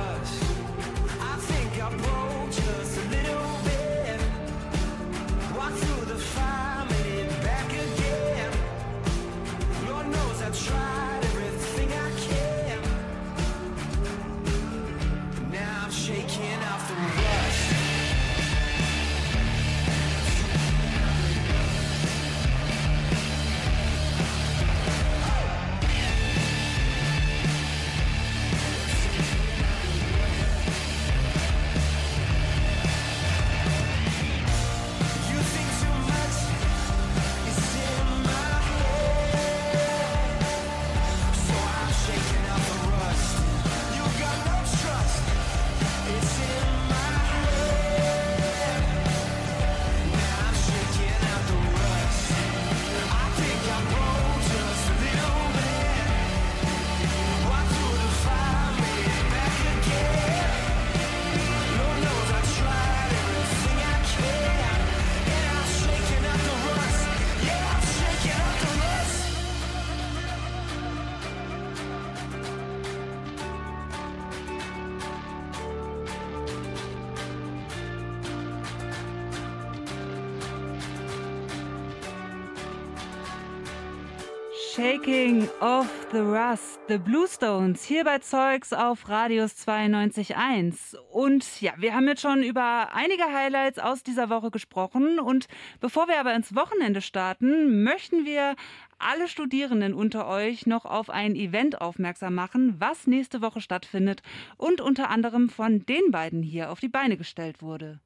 of 85.62 85.86
the 86.10 86.18
Rust, 86.18 86.80
The 86.88 86.98
Bluestones, 86.98 87.84
hier 87.84 88.02
bei 88.02 88.18
Zeugs 88.18 88.72
auf 88.72 89.08
Radius 89.08 89.52
92.1. 89.68 90.96
Und 91.12 91.60
ja, 91.60 91.72
wir 91.76 91.94
haben 91.94 92.08
jetzt 92.08 92.22
schon 92.22 92.42
über 92.42 92.88
einige 92.92 93.32
Highlights 93.32 93.78
aus 93.78 94.02
dieser 94.02 94.28
Woche 94.28 94.50
gesprochen. 94.50 95.20
Und 95.20 95.46
bevor 95.80 96.08
wir 96.08 96.18
aber 96.18 96.34
ins 96.34 96.56
Wochenende 96.56 97.00
starten, 97.00 97.84
möchten 97.84 98.24
wir 98.24 98.56
alle 98.98 99.28
Studierenden 99.28 99.94
unter 99.94 100.26
euch 100.26 100.66
noch 100.66 100.84
auf 100.84 101.10
ein 101.10 101.36
Event 101.36 101.80
aufmerksam 101.80 102.34
machen, 102.34 102.74
was 102.80 103.06
nächste 103.06 103.40
Woche 103.40 103.60
stattfindet 103.60 104.20
und 104.56 104.80
unter 104.80 105.10
anderem 105.10 105.48
von 105.48 105.86
den 105.86 106.10
beiden 106.10 106.42
hier 106.42 106.72
auf 106.72 106.80
die 106.80 106.88
Beine 106.88 107.16
gestellt 107.16 107.62
wurde. 107.62 108.00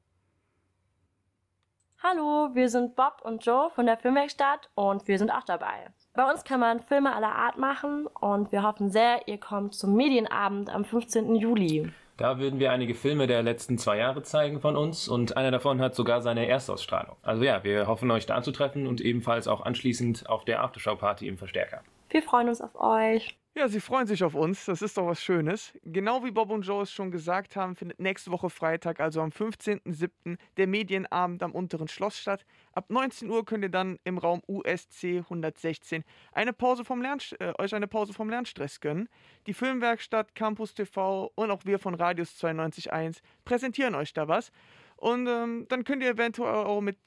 Hallo, 2.03 2.49
wir 2.53 2.69
sind 2.69 2.95
Bob 2.95 3.21
und 3.23 3.43
Joe 3.43 3.71
von 3.71 3.87
der 3.87 3.97
Filmwerkstatt 3.97 4.69
und 4.75 5.07
wir 5.07 5.17
sind 5.17 5.31
auch 5.31 5.43
dabei. 5.43 5.87
Bei 6.13 6.29
uns 6.29 6.43
kann 6.43 6.59
man 6.59 6.79
Filme 6.79 7.15
aller 7.15 7.33
Art 7.33 7.57
machen 7.57 8.05
und 8.05 8.51
wir 8.51 8.61
hoffen 8.61 8.91
sehr, 8.91 9.27
ihr 9.27 9.39
kommt 9.39 9.73
zum 9.73 9.95
Medienabend 9.95 10.69
am 10.69 10.85
15. 10.85 11.35
Juli. 11.35 11.91
Da 12.15 12.37
würden 12.37 12.59
wir 12.59 12.71
einige 12.71 12.93
Filme 12.93 13.25
der 13.25 13.41
letzten 13.41 13.79
zwei 13.79 13.97
Jahre 13.97 14.21
zeigen 14.21 14.61
von 14.61 14.75
uns 14.75 15.07
und 15.07 15.37
einer 15.37 15.49
davon 15.49 15.81
hat 15.81 15.95
sogar 15.95 16.21
seine 16.21 16.47
Erstausstrahlung. 16.47 17.15
Also 17.23 17.43
ja, 17.43 17.63
wir 17.63 17.87
hoffen 17.87 18.11
euch 18.11 18.27
da 18.27 18.35
anzutreffen 18.35 18.85
und 18.85 19.01
ebenfalls 19.01 19.47
auch 19.47 19.61
anschließend 19.61 20.29
auf 20.29 20.45
der 20.45 20.61
Aftershow-Party 20.61 21.27
im 21.27 21.39
Verstärker. 21.39 21.81
Wir 22.11 22.21
freuen 22.21 22.47
uns 22.47 22.61
auf 22.61 22.75
euch. 22.79 23.35
Ja, 23.57 23.67
sie 23.67 23.79
freuen 23.79 24.05
sich 24.05 24.23
auf 24.23 24.35
uns. 24.35 24.65
Das 24.65 24.83
ist 24.83 24.97
doch 24.99 25.07
was 25.07 25.19
Schönes. 25.19 25.73
Genau 25.81 26.23
wie 26.23 26.29
Bob 26.29 26.51
und 26.51 26.61
Joe 26.61 26.83
es 26.83 26.91
schon 26.91 27.09
gesagt 27.09 27.55
haben, 27.55 27.75
findet 27.75 27.99
nächste 27.99 28.29
Woche 28.29 28.51
Freitag, 28.51 28.99
also 28.99 29.19
am 29.19 29.31
15.07., 29.31 30.37
der 30.57 30.67
Medienabend 30.67 31.41
am 31.41 31.53
unteren 31.53 31.87
Schloss 31.87 32.19
statt. 32.19 32.45
Ab 32.73 32.91
19 32.91 33.27
Uhr 33.31 33.43
könnt 33.45 33.63
ihr 33.63 33.71
dann 33.71 33.97
im 34.03 34.19
Raum 34.19 34.43
USC 34.47 35.23
116 35.23 36.03
eine 36.33 36.53
Pause 36.53 36.85
vom 36.85 37.01
Lern, 37.01 37.17
äh, 37.39 37.51
euch 37.57 37.73
eine 37.73 37.87
Pause 37.87 38.13
vom 38.13 38.29
Lernstress 38.29 38.79
gönnen. 38.79 39.09
Die 39.47 39.55
Filmwerkstatt, 39.55 40.35
Campus 40.35 40.75
TV 40.75 41.31
und 41.33 41.49
auch 41.49 41.65
wir 41.65 41.79
von 41.79 41.95
Radius 41.95 42.39
92.1 42.39 43.21
präsentieren 43.43 43.95
euch 43.95 44.13
da 44.13 44.27
was. 44.27 44.51
Und 44.97 45.25
ähm, 45.25 45.65
dann 45.67 45.83
könnt 45.83 46.03
ihr 46.03 46.11
eventuell 46.11 46.53
auch 46.53 46.81
mit 46.81 46.99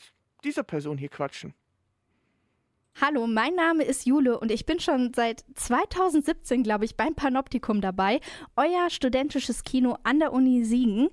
dieser 0.42 0.64
Person 0.64 0.98
hier 0.98 1.10
quatschen. 1.10 1.54
Hallo, 2.98 3.26
mein 3.26 3.54
Name 3.54 3.84
ist 3.84 4.04
Jule 4.04 4.38
und 4.38 4.50
ich 4.50 4.66
bin 4.66 4.78
schon 4.78 5.12
seit 5.14 5.42
2017, 5.54 6.62
glaube 6.62 6.84
ich, 6.84 6.96
beim 6.96 7.14
Panoptikum 7.14 7.80
dabei, 7.80 8.20
euer 8.56 8.90
studentisches 8.90 9.64
Kino 9.64 9.96
an 10.02 10.18
der 10.18 10.34
Uni 10.34 10.64
Siegen. 10.64 11.08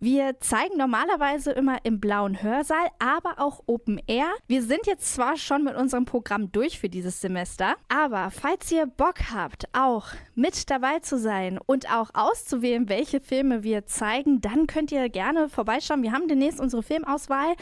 Wir 0.00 0.38
zeigen 0.40 0.76
normalerweise 0.76 1.52
immer 1.52 1.78
im 1.84 1.98
blauen 1.98 2.42
Hörsaal, 2.42 2.88
aber 2.98 3.38
auch 3.38 3.62
Open 3.64 3.98
Air. 4.06 4.26
Wir 4.48 4.62
sind 4.62 4.86
jetzt 4.86 5.14
zwar 5.14 5.36
schon 5.38 5.64
mit 5.64 5.76
unserem 5.76 6.04
Programm 6.04 6.52
durch 6.52 6.78
für 6.78 6.90
dieses 6.90 7.22
Semester, 7.22 7.74
aber 7.88 8.30
falls 8.30 8.70
ihr 8.70 8.86
Bock 8.86 9.32
habt, 9.32 9.64
auch 9.72 10.08
mit 10.34 10.68
dabei 10.68 10.98
zu 10.98 11.18
sein 11.18 11.58
und 11.64 11.90
auch 11.90 12.10
auszuwählen, 12.12 12.90
welche 12.90 13.20
Filme 13.20 13.62
wir 13.62 13.86
zeigen, 13.86 14.42
dann 14.42 14.66
könnt 14.66 14.92
ihr 14.92 15.08
gerne 15.08 15.48
vorbeischauen. 15.48 16.02
Wir 16.02 16.12
haben 16.12 16.28
demnächst 16.28 16.60
unsere 16.60 16.82
Filmauswahl. 16.82 17.54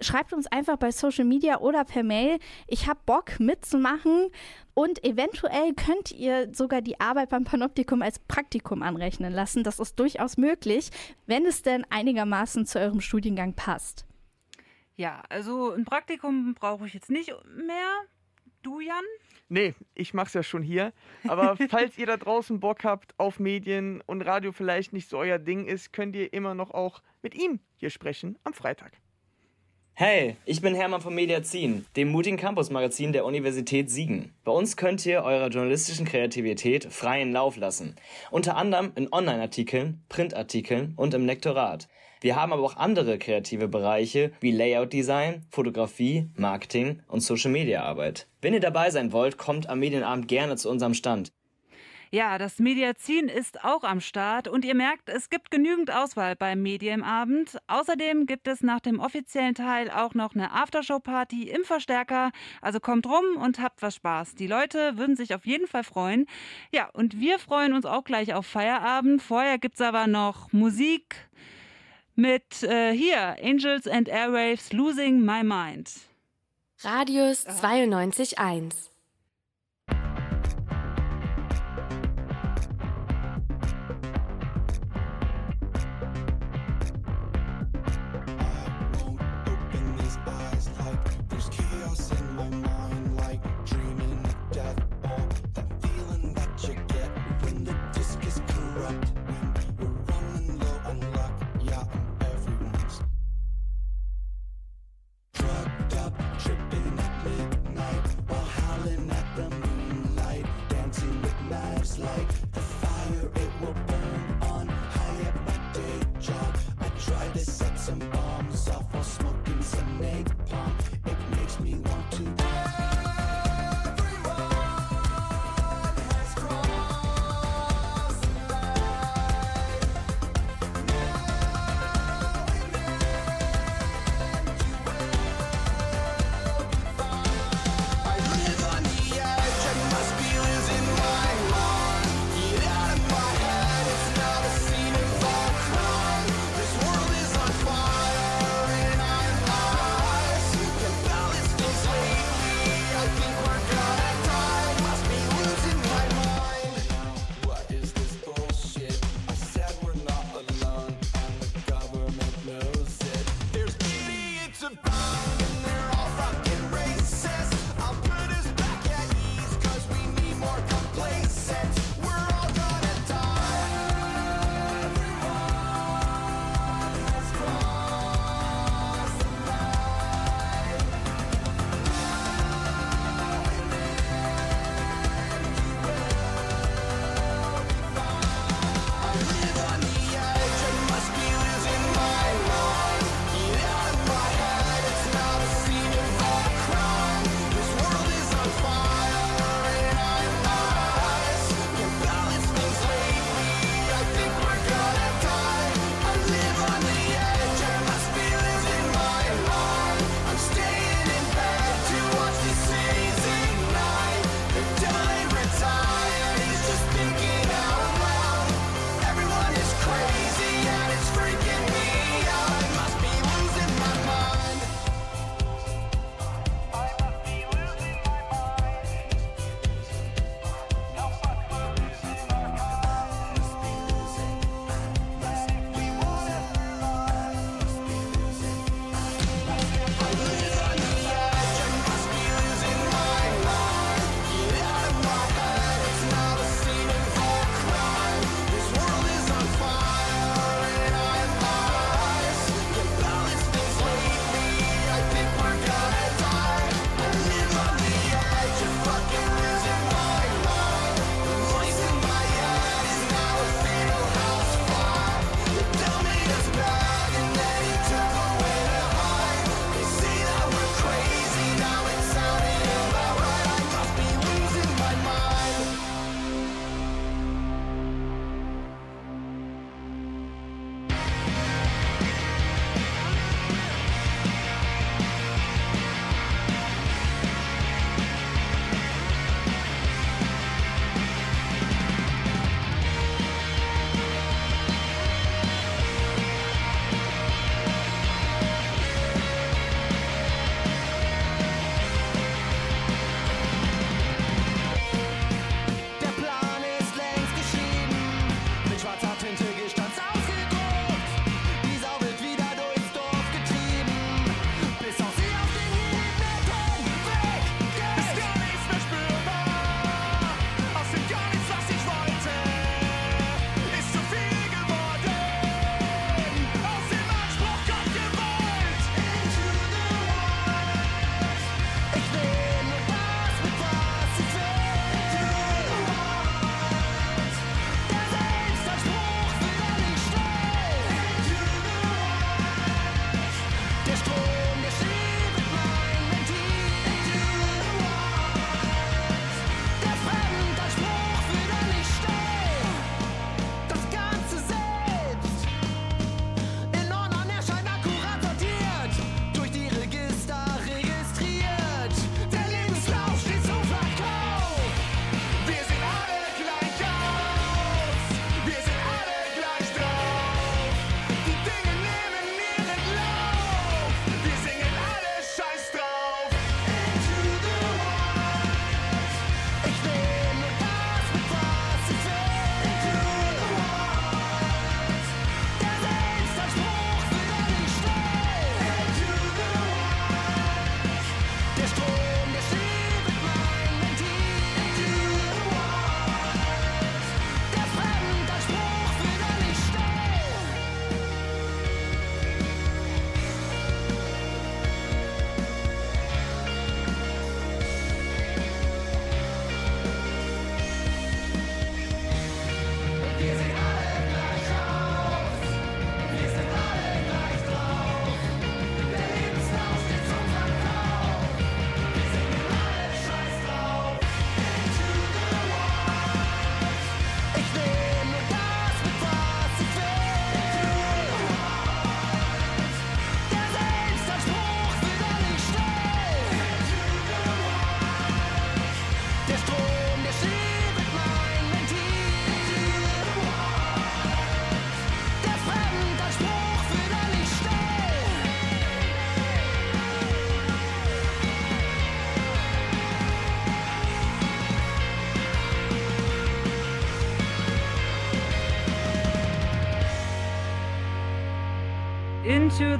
Schreibt 0.00 0.32
uns 0.32 0.46
einfach 0.46 0.78
bei 0.78 0.92
Social 0.92 1.26
Media 1.26 1.58
oder 1.60 1.84
per 1.84 2.02
Mail. 2.02 2.38
Ich 2.66 2.88
habe 2.88 3.00
Bock 3.08 3.40
mitzumachen 3.40 4.28
und 4.74 5.02
eventuell 5.02 5.72
könnt 5.72 6.12
ihr 6.12 6.54
sogar 6.54 6.82
die 6.82 7.00
Arbeit 7.00 7.30
beim 7.30 7.44
Panoptikum 7.44 8.02
als 8.02 8.18
Praktikum 8.18 8.82
anrechnen 8.82 9.32
lassen. 9.32 9.64
Das 9.64 9.80
ist 9.80 9.98
durchaus 9.98 10.36
möglich, 10.36 10.90
wenn 11.24 11.46
es 11.46 11.62
denn 11.62 11.86
einigermaßen 11.88 12.66
zu 12.66 12.78
eurem 12.78 13.00
Studiengang 13.00 13.54
passt. 13.54 14.04
Ja, 14.94 15.22
also 15.30 15.72
ein 15.72 15.86
Praktikum 15.86 16.52
brauche 16.52 16.86
ich 16.86 16.92
jetzt 16.92 17.08
nicht 17.08 17.32
mehr. 17.56 17.88
Du, 18.60 18.80
Jan? 18.80 19.04
Nee, 19.48 19.74
ich 19.94 20.12
mach's 20.12 20.34
ja 20.34 20.42
schon 20.42 20.62
hier. 20.62 20.92
Aber 21.26 21.56
falls 21.70 21.96
ihr 21.96 22.04
da 22.04 22.18
draußen 22.18 22.60
Bock 22.60 22.84
habt 22.84 23.18
auf 23.18 23.40
Medien 23.40 24.02
und 24.02 24.20
Radio 24.20 24.52
vielleicht 24.52 24.92
nicht 24.92 25.08
so 25.08 25.16
euer 25.16 25.38
Ding 25.38 25.64
ist, 25.64 25.94
könnt 25.94 26.14
ihr 26.14 26.30
immer 26.34 26.54
noch 26.54 26.72
auch 26.72 27.02
mit 27.22 27.34
ihm 27.34 27.60
hier 27.76 27.88
sprechen 27.88 28.38
am 28.44 28.52
Freitag. 28.52 29.00
Hey, 30.00 30.36
ich 30.44 30.60
bin 30.60 30.76
Hermann 30.76 31.00
vom 31.00 31.16
Mediazin, 31.16 31.84
dem 31.96 32.12
mutigen 32.12 32.36
Campus-Magazin 32.36 33.12
der 33.12 33.24
Universität 33.24 33.90
Siegen. 33.90 34.32
Bei 34.44 34.52
uns 34.52 34.76
könnt 34.76 35.04
ihr 35.04 35.24
eurer 35.24 35.48
journalistischen 35.48 36.06
Kreativität 36.06 36.84
freien 36.84 37.32
Lauf 37.32 37.56
lassen. 37.56 37.96
Unter 38.30 38.56
anderem 38.56 38.92
in 38.94 39.12
Online-Artikeln, 39.12 40.04
Printartikeln 40.08 40.92
und 40.94 41.14
im 41.14 41.26
Lektorat. 41.26 41.88
Wir 42.20 42.36
haben 42.36 42.52
aber 42.52 42.62
auch 42.62 42.76
andere 42.76 43.18
kreative 43.18 43.66
Bereiche 43.66 44.30
wie 44.38 44.52
Layout-Design, 44.52 45.44
Fotografie, 45.50 46.30
Marketing 46.36 47.02
und 47.08 47.18
Social-Media-Arbeit. 47.18 48.28
Wenn 48.40 48.54
ihr 48.54 48.60
dabei 48.60 48.90
sein 48.90 49.10
wollt, 49.10 49.36
kommt 49.36 49.68
am 49.68 49.80
Medienabend 49.80 50.28
gerne 50.28 50.54
zu 50.54 50.70
unserem 50.70 50.94
Stand. 50.94 51.32
Ja, 52.10 52.38
das 52.38 52.58
Mediazin 52.58 53.28
ist 53.28 53.64
auch 53.64 53.84
am 53.84 54.00
Start 54.00 54.48
und 54.48 54.64
ihr 54.64 54.74
merkt, 54.74 55.10
es 55.10 55.28
gibt 55.28 55.50
genügend 55.50 55.90
Auswahl 55.90 56.36
beim 56.36 56.62
Medienabend. 56.62 57.58
Außerdem 57.66 58.24
gibt 58.24 58.48
es 58.48 58.62
nach 58.62 58.80
dem 58.80 58.98
offiziellen 58.98 59.54
Teil 59.54 59.90
auch 59.90 60.14
noch 60.14 60.34
eine 60.34 60.52
Aftershow-Party 60.52 61.50
im 61.50 61.64
Verstärker. 61.64 62.30
Also 62.62 62.80
kommt 62.80 63.06
rum 63.06 63.36
und 63.42 63.58
habt 63.60 63.82
was 63.82 63.96
Spaß. 63.96 64.36
Die 64.36 64.46
Leute 64.46 64.96
würden 64.96 65.16
sich 65.16 65.34
auf 65.34 65.44
jeden 65.44 65.66
Fall 65.66 65.84
freuen. 65.84 66.26
Ja, 66.72 66.88
und 66.94 67.20
wir 67.20 67.38
freuen 67.38 67.74
uns 67.74 67.84
auch 67.84 68.04
gleich 68.04 68.32
auf 68.32 68.46
Feierabend. 68.46 69.20
Vorher 69.22 69.58
gibt 69.58 69.74
es 69.74 69.80
aber 69.82 70.06
noch 70.06 70.50
Musik 70.52 71.28
mit 72.14 72.62
äh, 72.62 72.92
hier 72.92 73.36
Angels 73.42 73.86
and 73.86 74.08
Airwaves 74.08 74.72
Losing 74.72 75.24
My 75.24 75.44
Mind. 75.44 75.90
Radius 76.80 77.46
92.1. 77.46 78.88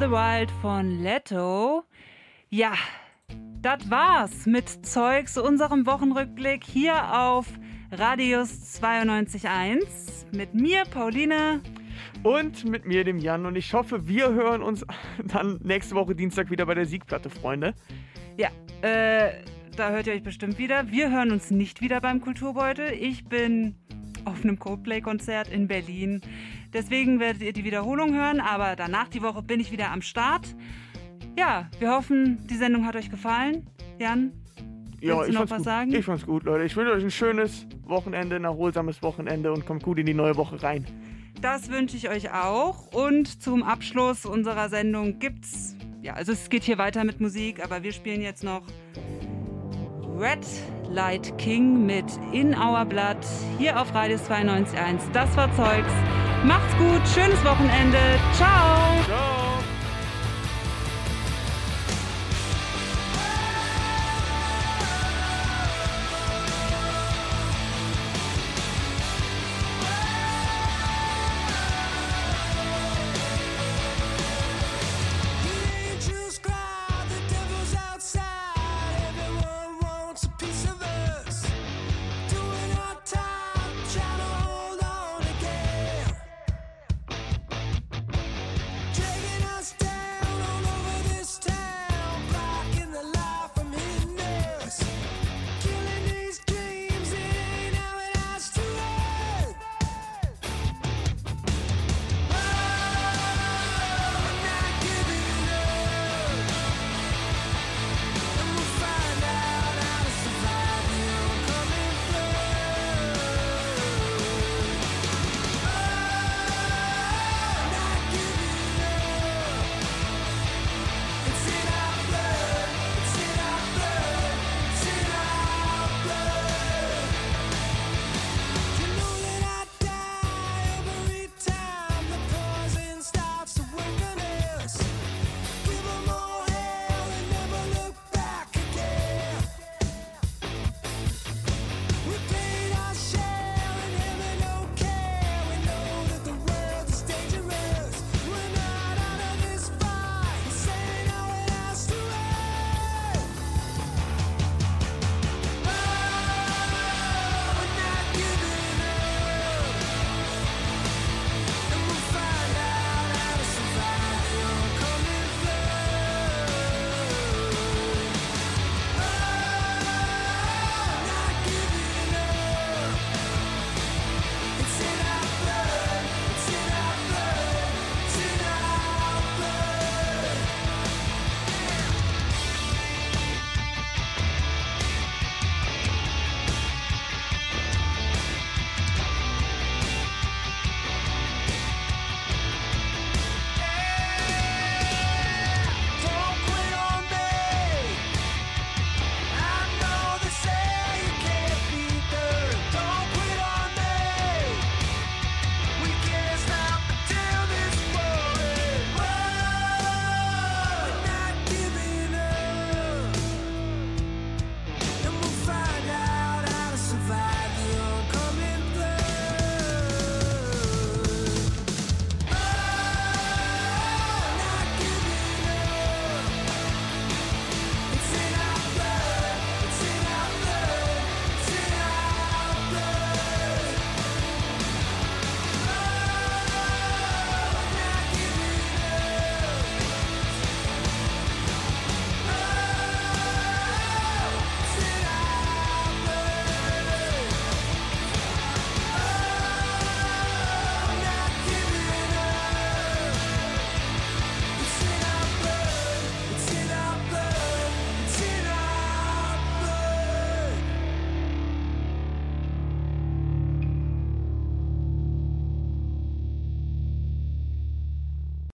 the 0.09 0.15
Wild 0.15 0.51
von 0.63 1.03
Leto. 1.03 1.83
Ja, 2.49 2.73
das 3.61 3.91
war's 3.91 4.47
mit 4.47 4.87
Zeugs, 4.87 5.37
unserem 5.37 5.85
Wochenrückblick 5.87 6.65
hier 6.65 7.15
auf 7.15 7.47
Radius 7.91 8.81
92.1 8.81 10.35
mit 10.35 10.55
mir, 10.55 10.85
Pauline. 10.85 11.61
Und 12.23 12.65
mit 12.65 12.87
mir, 12.87 13.05
dem 13.05 13.19
Jan. 13.19 13.45
Und 13.45 13.57
ich 13.57 13.75
hoffe, 13.75 14.09
wir 14.09 14.33
hören 14.33 14.63
uns 14.63 14.87
dann 15.25 15.61
nächste 15.63 15.95
Woche 15.95 16.15
Dienstag 16.15 16.51
wieder 16.51 16.65
bei 16.65 16.75
der 16.75 16.87
Siegplatte, 16.87 17.29
Freunde. 17.29 17.75
Ja, 18.39 18.49
äh, 18.81 19.43
da 19.77 19.91
hört 19.91 20.07
ihr 20.07 20.15
euch 20.15 20.23
bestimmt 20.23 20.59
wieder. 20.59 20.91
Wir 20.91 21.11
hören 21.11 21.33
uns 21.33 21.51
nicht 21.51 21.83
wieder 21.83 22.01
beim 22.01 22.23
Kulturbeutel. 22.23 22.93
Ich 22.93 23.27
bin 23.27 23.75
auf 24.25 24.43
einem 24.43 24.59
Coldplay-Konzert 24.59 25.49
in 25.49 25.69
Berlin. 25.69 26.23
Deswegen 26.73 27.19
werdet 27.21 27.43
ihr 27.43 27.53
die 27.53 27.65
Wiederholung 27.65 28.15
hören, 28.15 28.41
aber 28.41 28.77
danach 28.77 29.09
die 29.09 29.23
Woche 29.23 29.43
bin 29.43 29.61
ich 29.61 29.73
wieder 29.73 29.91
am 29.91 30.03
Start. 30.03 30.55
Ja, 31.39 31.69
wir 31.79 31.91
hoffen, 31.93 32.47
die 32.49 32.57
Sendung 32.57 32.87
hat 32.87 32.97
euch 32.97 33.11
gefallen. 33.11 33.67
Jan, 33.99 34.33
Ja, 35.01 35.17
willst 35.17 35.29
du 35.29 35.33
ich 35.33 35.35
noch 35.35 35.39
fand's 35.41 35.51
was 35.51 35.59
gut. 35.59 35.65
sagen? 35.65 35.95
Ich 35.95 36.05
fand's 36.05 36.27
gut, 36.27 36.43
Leute. 36.45 36.65
Ich 36.65 36.77
wünsche 36.77 36.93
euch 36.93 37.05
ein 37.05 37.11
schönes 37.11 37.67
Wochenende, 37.85 38.37
ein 38.37 38.45
erholsames 38.45 39.03
Wochenende 39.03 39.53
und 39.53 39.65
kommt 39.65 39.83
gut 39.83 39.99
in 39.99 40.07
die 40.07 40.15
neue 40.15 40.37
Woche 40.37 40.63
rein. 40.63 40.85
Das 41.41 41.71
wünsche 41.71 41.97
ich 41.97 42.09
euch 42.09 42.33
auch. 42.33 42.93
Und 42.93 43.41
zum 43.43 43.63
Abschluss 43.63 44.27
unserer 44.27 44.69
Sendung 44.69 45.19
gibt's, 45.21 45.77
ja, 46.03 46.15
also 46.15 46.33
es 46.33 46.51
geht 46.51 46.65
hier 46.65 46.79
weiter 46.79 47.05
mit 47.05 47.21
Musik, 47.21 47.65
aber 47.65 47.83
wir 47.83 47.93
spielen 47.93 48.21
jetzt 48.21 48.43
noch 48.45 48.63
Red 50.19 50.45
Light 50.91 51.33
King 51.39 51.87
mit 51.87 52.05
In 52.33 52.53
Our 52.53 52.85
Blood 52.85 53.19
hier 53.57 53.81
auf 53.81 53.95
Radio 53.95 54.17
92.1. 54.17 55.13
Das 55.13 55.37
war 55.37 55.49
Zeugs. 55.55 55.93
Macht's 56.45 56.77
gut, 56.77 57.01
schönes 57.15 57.45
Wochenende. 57.45 57.99
Ciao. 58.35 59.01
Ciao. 59.05 59.58